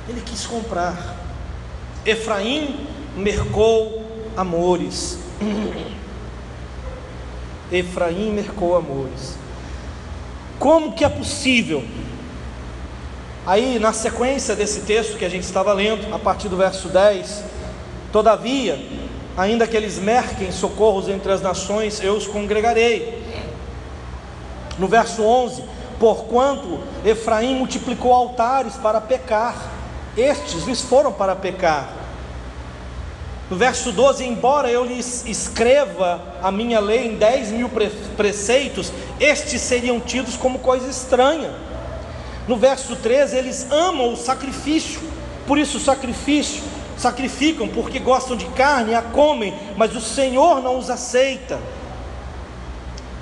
[0.09, 1.17] Ele quis comprar.
[2.05, 2.87] Efraim
[3.17, 4.05] mercou
[4.37, 5.19] amores.
[7.73, 9.37] Efraim mercou amores.
[10.59, 11.85] Como que é possível?
[13.47, 17.45] Aí, na sequência desse texto que a gente estava lendo, a partir do verso 10,
[18.13, 18.79] todavia,
[19.37, 23.23] ainda que eles merquem socorros entre as nações, eu os congregarei.
[24.79, 25.65] No verso 11,
[25.99, 29.71] porquanto Efraim multiplicou altares para pecar,
[30.17, 32.00] estes lhes foram para pecar.
[33.51, 37.69] No verso 12, embora eu lhes escreva a minha lei em 10 mil
[38.17, 41.53] preceitos, estes seriam tidos como coisa estranha.
[42.47, 45.01] No verso 13, eles amam o sacrifício,
[45.49, 46.63] por isso o sacrifício,
[46.97, 51.59] sacrificam porque gostam de carne, a comem, mas o Senhor não os aceita.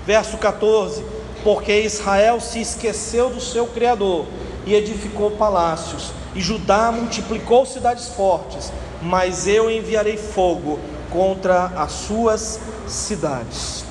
[0.05, 1.07] Verso 14:
[1.43, 4.27] Porque Israel se esqueceu do seu Criador
[4.67, 8.71] e edificou palácios, e Judá multiplicou cidades fortes
[9.01, 10.81] mas eu enviarei fogo
[11.11, 13.85] contra as suas cidades.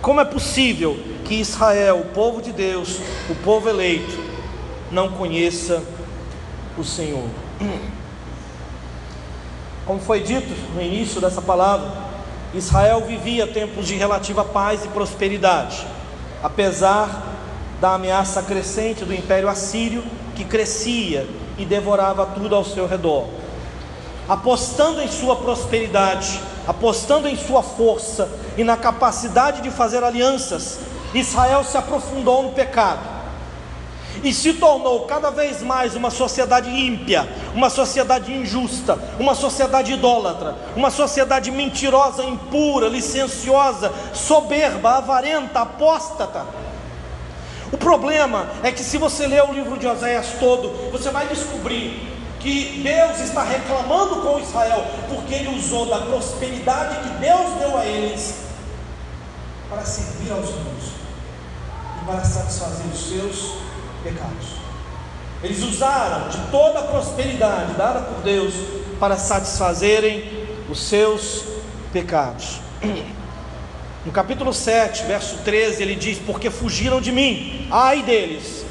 [0.00, 2.98] Como é possível que Israel, o povo de Deus,
[3.30, 4.18] o povo eleito,
[4.90, 5.82] não conheça
[6.76, 7.28] o Senhor?
[9.86, 11.90] Como foi dito no início dessa palavra,
[12.54, 15.86] Israel vivia tempos de relativa paz e prosperidade,
[16.42, 17.30] apesar
[17.80, 20.04] da ameaça crescente do Império Assírio,
[20.34, 21.26] que crescia
[21.58, 23.41] e devorava tudo ao seu redor
[24.32, 30.78] apostando em sua prosperidade, apostando em sua força e na capacidade de fazer alianças,
[31.12, 33.06] Israel se aprofundou no pecado
[34.24, 40.56] e se tornou cada vez mais uma sociedade ímpia, uma sociedade injusta, uma sociedade idólatra,
[40.74, 46.46] uma sociedade mentirosa, impura, licenciosa, soberba, avarenta, apóstata.
[47.70, 52.21] O problema é que se você ler o livro de Oséias todo, você vai descobrir
[52.42, 57.86] que Deus está reclamando com Israel, porque ele usou da prosperidade que Deus deu a
[57.86, 58.34] eles
[59.70, 60.92] para servir aos ídolos
[62.02, 63.54] e para satisfazer os seus
[64.02, 64.62] pecados.
[65.42, 68.54] Eles usaram de toda a prosperidade dada por Deus
[68.98, 71.44] para satisfazerem os seus
[71.92, 72.60] pecados.
[74.04, 78.64] No capítulo 7, verso 13, ele diz: Porque fugiram de mim, ai deles,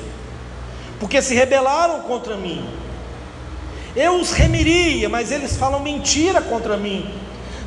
[1.00, 2.81] porque se rebelaram contra mim
[3.96, 7.10] eu os remiria, mas eles falam mentira contra mim.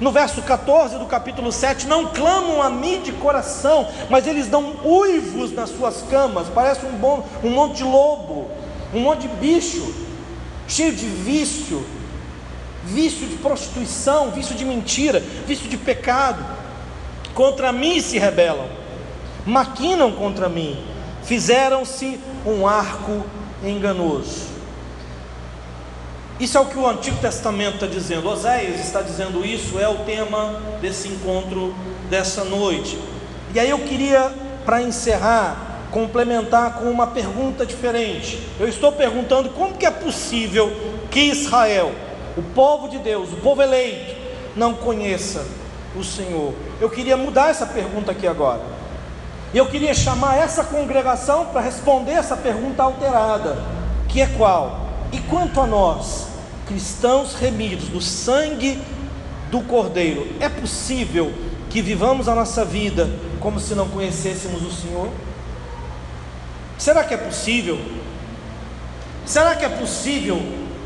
[0.00, 4.76] No verso 14 do capítulo 7, não clamam a mim de coração, mas eles dão
[4.84, 8.50] uivos nas suas camas, parece um, bom, um monte de lobo,
[8.92, 9.94] um monte de bicho,
[10.66, 11.86] cheio de vício,
[12.84, 16.44] vício de prostituição, vício de mentira, vício de pecado.
[17.32, 18.68] Contra mim se rebelam,
[19.46, 20.76] maquinam contra mim,
[21.22, 23.24] fizeram-se um arco
[23.64, 24.53] enganoso.
[26.40, 28.28] Isso é o que o Antigo Testamento está dizendo.
[28.28, 31.74] Oséias está dizendo isso, é o tema desse encontro
[32.10, 32.98] dessa noite.
[33.54, 34.32] E aí eu queria,
[34.64, 38.40] para encerrar, complementar com uma pergunta diferente.
[38.58, 40.72] Eu estou perguntando como que é possível
[41.08, 41.92] que Israel,
[42.36, 44.16] o povo de Deus, o povo eleito,
[44.56, 45.46] não conheça
[45.96, 46.52] o Senhor.
[46.80, 48.60] Eu queria mudar essa pergunta aqui agora.
[49.54, 53.56] Eu queria chamar essa congregação para responder essa pergunta alterada,
[54.08, 54.83] que é qual?
[55.14, 56.26] E quanto a nós,
[56.66, 58.82] cristãos remidos do sangue
[59.48, 61.32] do Cordeiro, é possível
[61.70, 63.08] que vivamos a nossa vida
[63.38, 65.08] como se não conhecêssemos o Senhor?
[66.76, 67.78] Será que é possível?
[69.24, 70.36] Será que é possível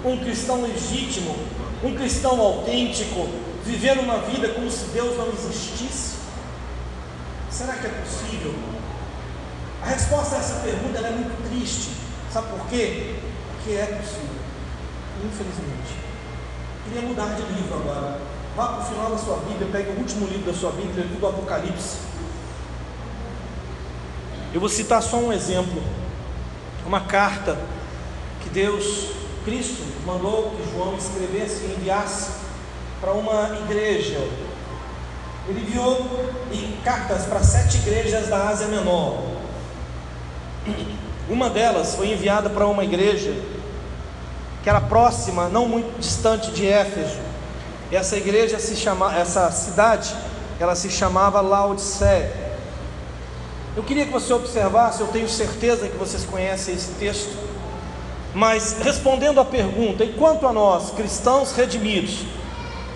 [0.05, 1.35] um cristão legítimo,
[1.83, 3.31] um cristão autêntico,
[3.65, 6.17] viver uma vida como se Deus não existisse?
[7.51, 8.55] Será que é possível?
[9.83, 11.93] A resposta a essa pergunta é muito triste.
[12.31, 13.28] Sabe por quê?
[13.69, 14.41] Que é possível,
[15.23, 15.95] infelizmente.
[16.85, 18.19] Queria mudar de livro agora.
[18.57, 21.09] Vá para o final da sua Bíblia, pegue o último livro da sua Bíblia, o
[21.09, 21.99] livro do Apocalipse.
[24.55, 25.83] Eu vou citar só um exemplo.
[26.87, 27.59] Uma carta
[28.43, 29.11] que Deus,
[29.45, 32.31] Cristo, mandou que João escrevesse e enviasse
[33.03, 34.19] para uma igreja
[35.49, 36.07] ele enviou
[36.85, 39.23] cartas para sete igrejas da Ásia Menor.
[41.27, 43.33] Uma delas foi enviada para uma igreja
[44.63, 47.19] que era próxima, não muito distante de Éfeso.
[47.91, 50.15] Essa igreja se chama, essa cidade,
[50.61, 52.49] ela se chamava Laodiceia.
[53.77, 57.37] Eu queria que você observasse, eu tenho certeza que vocês conhecem esse texto.
[58.35, 62.25] Mas respondendo à pergunta, enquanto a nós, cristãos redimidos,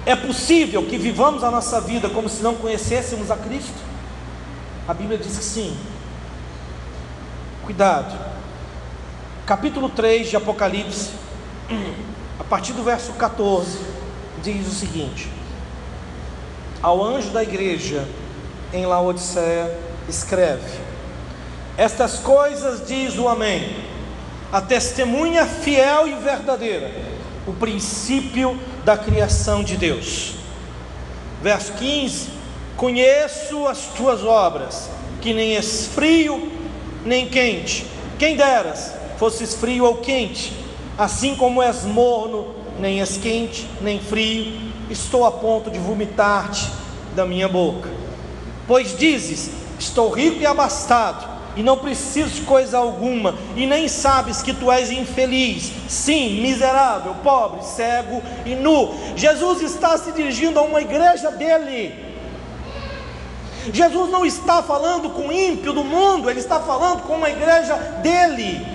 [0.04, 3.80] é possível que vivamos a nossa vida como se não conhecêssemos a Cristo?
[4.86, 5.76] A Bíblia diz que sim.
[7.64, 8.12] Cuidado.
[9.46, 11.10] Capítulo 3 de Apocalipse,
[12.38, 13.78] a partir do verso 14,
[14.42, 15.28] diz o seguinte:
[16.82, 18.06] Ao anjo da igreja
[18.72, 20.78] em Laodiceia, escreve:
[21.76, 23.76] Estas coisas diz o Amém,
[24.52, 26.90] a testemunha fiel e verdadeira,
[27.46, 30.34] o princípio da criação de Deus.
[31.42, 32.30] Verso 15:
[32.76, 36.50] Conheço as tuas obras, que nem és frio
[37.04, 37.86] nem quente.
[38.18, 40.52] Quem deras fosses frio ou quente,
[40.98, 46.70] assim como és morno, nem és quente nem frio, estou a ponto de vomitar-te
[47.14, 47.90] da minha boca.
[48.66, 54.40] Pois dizes: Estou rico e abastado e não preciso de coisa alguma, e nem sabes
[54.40, 58.94] que tu és infeliz, sim, miserável, pobre, cego e nu.
[59.14, 62.12] Jesus está se dirigindo a uma igreja dele.
[63.72, 67.74] Jesus não está falando com o ímpio do mundo, ele está falando com uma igreja
[68.02, 68.71] dele.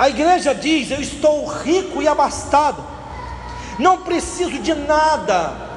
[0.00, 2.82] A igreja diz: Eu estou rico e abastado,
[3.78, 5.68] não preciso de nada.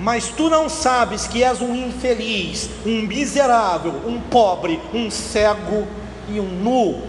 [0.00, 5.86] Mas tu não sabes que és um infeliz, um miserável, um pobre, um cego
[6.28, 7.00] e um nu.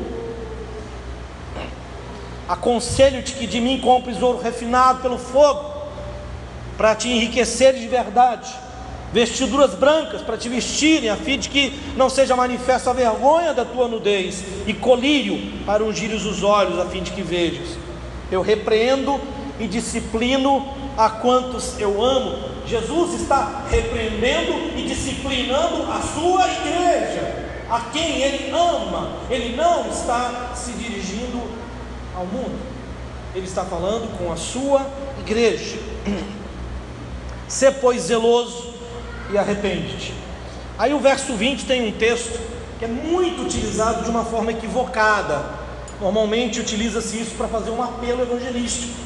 [2.48, 5.74] Aconselho-te que de mim compres ouro refinado pelo fogo,
[6.78, 8.54] para te enriquecer de verdade,
[9.14, 13.64] vestiduras brancas para te vestirem, a fim de que não seja manifesta a vergonha da
[13.64, 17.78] tua nudez, e colírio para ungires os olhos, a fim de que vejas.
[18.32, 19.22] Eu repreendo
[19.60, 27.82] e disciplino a quantos eu amo, Jesus está repreendendo e disciplinando a sua igreja, a
[27.92, 29.12] quem ele ama.
[29.30, 31.40] Ele não está se dirigindo
[32.16, 32.58] ao mundo,
[33.36, 34.88] ele está falando com a sua
[35.20, 35.78] igreja.
[37.48, 38.73] Sê, pois, zeloso
[39.32, 40.14] e arrepende-te.
[40.78, 42.40] Aí o verso 20 tem um texto
[42.80, 45.46] que é muito utilizado de uma forma equivocada.
[46.02, 49.00] Normalmente utiliza-se isso para fazer um apelo evangelístico.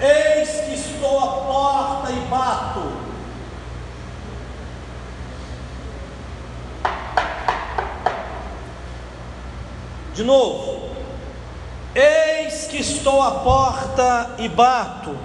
[0.00, 2.92] Eis que estou à porta e bato.
[10.14, 10.90] De novo.
[11.94, 15.16] Eis que estou à porta e bato.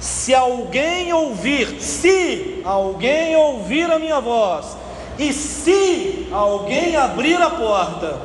[0.00, 4.74] Se alguém ouvir, se alguém ouvir a minha voz,
[5.18, 8.18] e se alguém abrir a porta,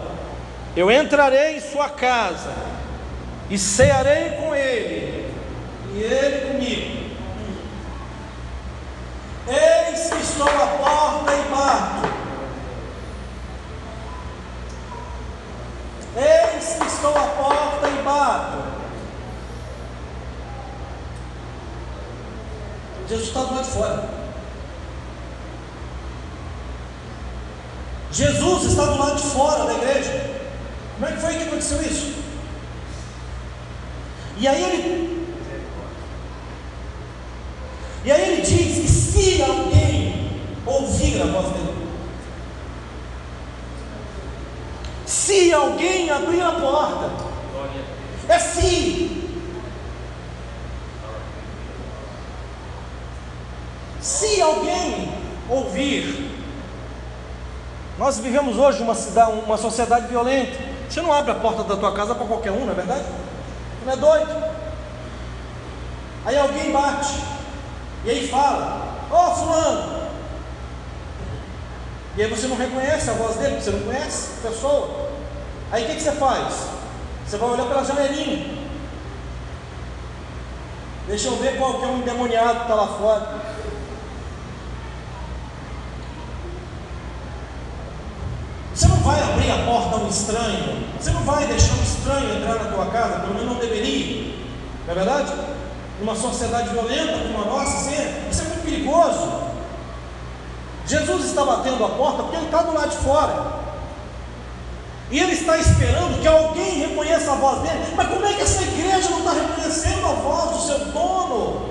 [0.75, 2.53] eu entrarei em sua casa
[3.49, 5.33] e cearei com ele,
[5.93, 7.05] e ele comigo.
[9.47, 12.09] Eis que estou à porta e bato.
[16.15, 18.74] Eis que estou à porta e bato.
[23.07, 24.09] Jesus está do lado de fora.
[28.11, 30.35] Jesus está do lado de fora da igreja.
[30.95, 32.15] Como é que foi que aconteceu isso?
[34.37, 35.25] E aí ele.
[38.03, 41.87] E aí ele diz que se alguém ouvir a voz dele,
[45.05, 47.09] se alguém abrir a porta,
[48.27, 49.14] é se.
[54.05, 55.11] Se alguém
[55.49, 56.29] ouvir,
[57.97, 60.59] nós vivemos hoje uma, cidade, uma sociedade violenta.
[60.87, 63.03] Você não abre a porta da tua casa para qualquer um, não é verdade?
[63.83, 64.53] não é doido?
[66.23, 67.19] Aí alguém bate,
[68.03, 70.01] e aí fala: Ô oh, Fulano,
[72.15, 75.09] e aí você não reconhece a voz dele, você não conhece a pessoa.
[75.71, 76.53] Aí o que, que você faz?
[77.25, 78.55] Você vai olhar pela janelinha.
[81.07, 83.54] Deixa eu ver qual que é o endemoniado que está lá fora.
[88.75, 90.85] Você não vai abrir a porta a um estranho.
[90.99, 94.35] Você não vai deixar um estranho entrar na tua casa, pelo menos não deveria.
[94.85, 95.31] Não é verdade?
[96.01, 97.95] Numa sociedade violenta como a nossa, assim,
[98.29, 99.45] isso é muito perigoso.
[100.85, 103.63] Jesus está batendo a porta porque ele está do lado de fora.
[105.09, 107.93] E ele está esperando que alguém reconheça a voz dele.
[107.95, 111.69] Mas como é que essa igreja não está reconhecendo a voz do seu dono?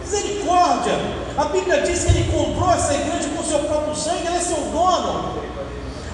[0.00, 0.94] Misericórdia!
[1.38, 4.40] A Bíblia diz que ele comprou essa igreja com o seu próprio sangue, ele é
[4.40, 5.49] seu dono.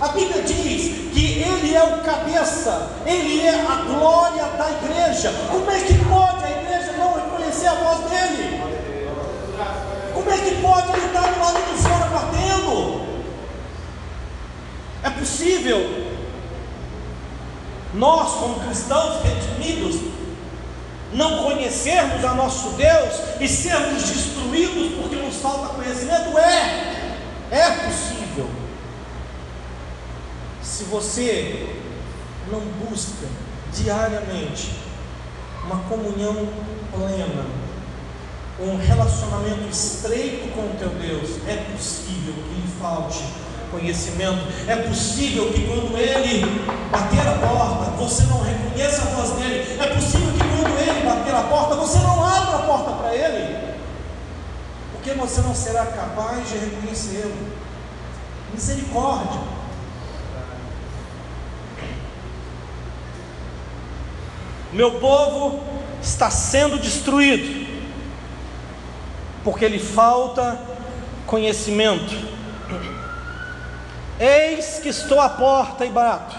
[0.01, 5.33] A Bíblia diz que ele é o cabeça, ele é a glória da igreja.
[5.51, 8.63] Como é que pode a igreja não reconhecer a voz dele?
[10.13, 13.07] Como é que pode ele estar do lado de fora batendo?
[15.03, 16.07] É possível
[17.95, 19.97] nós, como cristãos redimidos,
[21.13, 26.37] não conhecermos a nosso Deus e sermos destruídos porque nos falta conhecimento?
[26.39, 27.15] É,
[27.51, 28.16] é possível.
[30.77, 31.75] Se você
[32.53, 33.27] não busca
[33.73, 34.77] diariamente
[35.65, 36.51] uma comunhão
[36.93, 37.47] plena,
[38.61, 43.25] um relacionamento estreito com o teu Deus, é possível que lhe falte
[43.71, 44.41] conhecimento.
[44.69, 46.45] É possível que quando ele
[46.91, 49.81] bater a porta, você não reconheça a voz dele.
[49.81, 53.77] É possível que quando ele bater a porta, você não abra a porta para ele.
[54.93, 57.35] Porque você não será capaz de reconhecê-lo.
[58.53, 59.56] Misericórdia.
[64.77, 65.59] Meu povo
[66.03, 67.67] está sendo destruído,
[69.43, 70.61] porque lhe falta
[71.27, 72.15] conhecimento.
[74.21, 76.37] Eis que estou à porta e bato.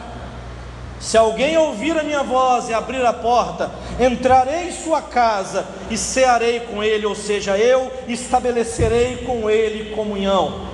[1.00, 5.98] Se alguém ouvir a minha voz e abrir a porta, entrarei em sua casa e
[5.98, 10.68] cearei com ele, ou seja, eu estabelecerei com ele comunhão.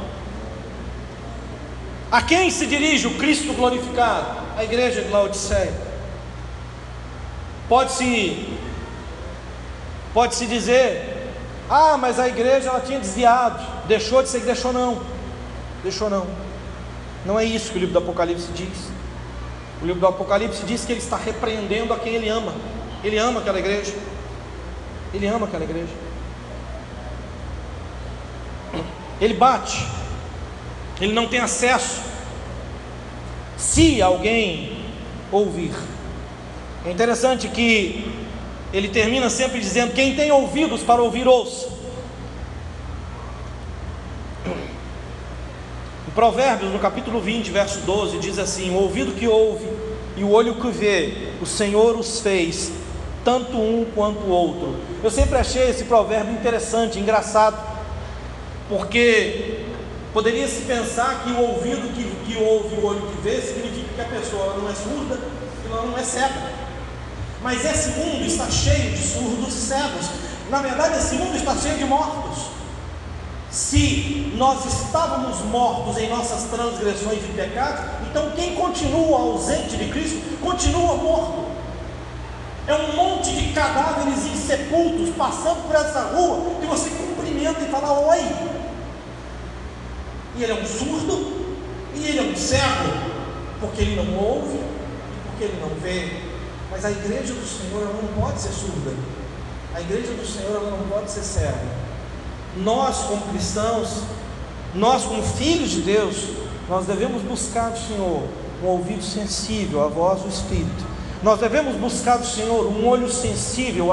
[2.12, 4.44] A quem se dirige o Cristo glorificado?
[4.58, 5.93] A igreja de Laodiceia.
[7.74, 8.54] Pode-se
[10.14, 11.34] pode-se dizer:
[11.68, 15.02] "Ah, mas a igreja ela tinha desviado, deixou de ser, deixou não.
[15.82, 16.28] Deixou não.
[17.26, 18.92] Não é isso que o livro do Apocalipse diz.
[19.82, 22.54] O livro do Apocalipse diz que ele está repreendendo a quem ele ama.
[23.04, 23.96] Ele ama aquela igreja.
[25.12, 25.94] Ele ama aquela igreja.
[29.20, 29.84] Ele bate.
[31.02, 32.04] Ele não tem acesso.
[33.58, 34.86] Se alguém
[35.32, 35.74] ouvir.
[36.86, 38.12] É interessante que
[38.74, 41.74] ele termina sempre dizendo: quem tem ouvidos para ouvir, ouça.
[46.14, 49.68] Provérbios, no capítulo 20, verso 12, diz assim: O ouvido que ouve
[50.16, 52.72] e o olho que vê, o Senhor os fez,
[53.26, 54.76] tanto um quanto o outro.
[55.04, 57.58] Eu sempre achei esse provérbio interessante, engraçado,
[58.70, 59.62] porque
[60.14, 63.94] poderia se pensar que o ouvido que, que ouve e o olho que vê significa
[63.96, 65.20] que a pessoa não é surda
[65.66, 66.63] e ela não é cega.
[67.44, 70.10] Mas esse mundo está cheio de surdos e cegos.
[70.50, 72.54] Na verdade, esse mundo está cheio de mortos.
[73.52, 80.40] Se nós estávamos mortos em nossas transgressões e pecados, então quem continua ausente de Cristo
[80.42, 81.44] continua morto.
[82.66, 88.08] É um monte de cadáveres insepultos passando por essa rua que você cumprimenta e fala
[88.08, 88.22] oi.
[90.38, 91.58] E ele é um surdo,
[91.94, 92.90] e ele é um cego,
[93.60, 96.33] porque ele não ouve e porque ele não vê.
[96.74, 98.92] Mas a igreja do Senhor ela não pode ser surda.
[99.74, 101.84] A igreja do Senhor ela não pode ser cega
[102.58, 104.04] nós como cristãos,
[104.76, 106.16] nós como filhos de Deus,
[106.70, 108.24] nós devemos buscar do Senhor
[108.64, 110.94] um ouvido sensível à voz do Espírito.
[111.22, 113.90] Nós devemos buscar do Senhor um olho sensível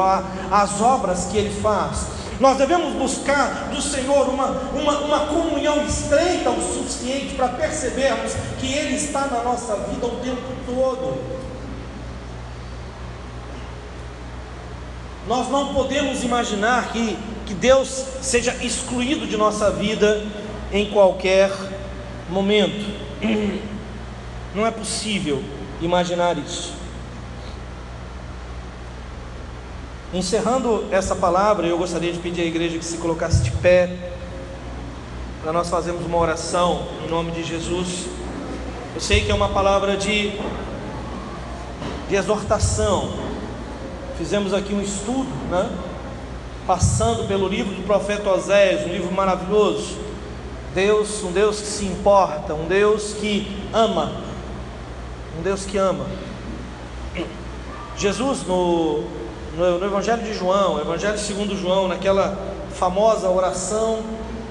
[0.50, 2.06] às obras que Ele faz.
[2.40, 8.72] Nós devemos buscar do Senhor uma, uma, uma comunhão estreita o suficiente para percebermos que
[8.72, 11.39] Ele está na nossa vida o tempo todo.
[15.30, 17.16] Nós não podemos imaginar que
[17.50, 17.88] que Deus
[18.22, 20.24] seja excluído de nossa vida
[20.72, 21.50] em qualquer
[22.28, 22.86] momento.
[24.54, 25.42] Não é possível
[25.80, 26.72] imaginar isso.
[30.14, 33.96] Encerrando essa palavra, eu gostaria de pedir à igreja que se colocasse de pé,
[35.42, 38.06] para nós fazermos uma oração em nome de Jesus.
[38.94, 40.38] Eu sei que é uma palavra de,
[42.08, 43.29] de exortação.
[44.20, 45.66] Fizemos aqui um estudo, né?
[46.66, 49.96] passando pelo livro do profeta Oséias, um livro maravilhoso.
[50.74, 54.12] Deus, um Deus que se importa, um Deus que ama,
[55.38, 56.04] um Deus que ama.
[57.96, 59.04] Jesus, no,
[59.56, 62.36] no, no Evangelho de João, Evangelho segundo João, naquela
[62.74, 64.00] famosa oração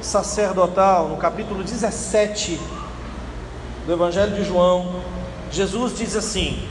[0.01, 2.59] sacerdotal, no capítulo 17
[3.86, 4.95] do Evangelho de João,
[5.51, 6.67] Jesus diz assim: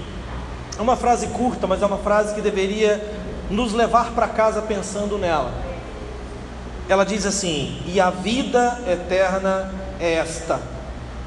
[0.79, 3.03] é uma frase curta, mas é uma frase que deveria
[3.51, 5.53] nos levar para casa pensando nela.
[6.89, 10.61] Ela diz assim: E a vida eterna é esta,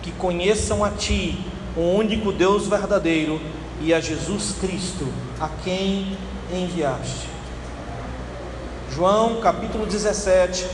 [0.01, 1.37] que conheçam a Ti,
[1.75, 3.41] o único Deus verdadeiro,
[3.81, 5.07] e a Jesus Cristo,
[5.39, 6.17] a quem
[6.53, 7.27] enviaste.
[8.93, 10.65] João capítulo 17,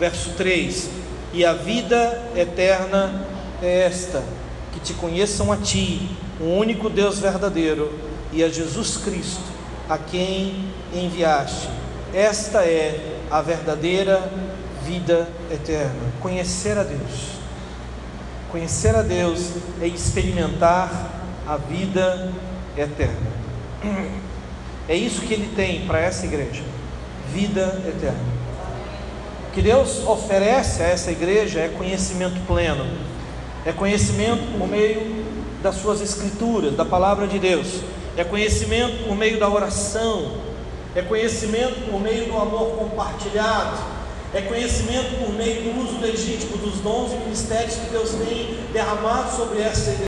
[0.00, 0.90] verso 3:
[1.32, 3.24] E a vida eterna
[3.62, 4.24] é esta,
[4.72, 6.10] que te conheçam a ti,
[6.40, 9.44] o único Deus verdadeiro, e a Jesus Cristo,
[9.88, 11.68] a quem enviaste.
[12.14, 14.30] Esta é a verdadeira
[14.84, 16.12] vida eterna.
[16.20, 17.36] Conhecer a Deus.
[18.50, 19.50] Conhecer a Deus
[19.80, 21.10] é experimentar
[21.46, 22.32] a vida
[22.76, 23.36] eterna.
[24.88, 26.62] É isso que ele tem para essa igreja:
[27.32, 28.36] vida eterna.
[29.48, 32.86] O que Deus oferece a essa igreja é conhecimento pleno,
[33.64, 35.24] é conhecimento por meio
[35.62, 37.80] das suas escrituras, da palavra de Deus,
[38.16, 40.38] é conhecimento por meio da oração,
[40.94, 43.76] é conhecimento por meio do amor compartilhado,
[44.32, 49.36] é conhecimento por meio do uso legítimo dos dons e ministérios que Deus tem derramado
[49.36, 50.04] sobre essa igreja.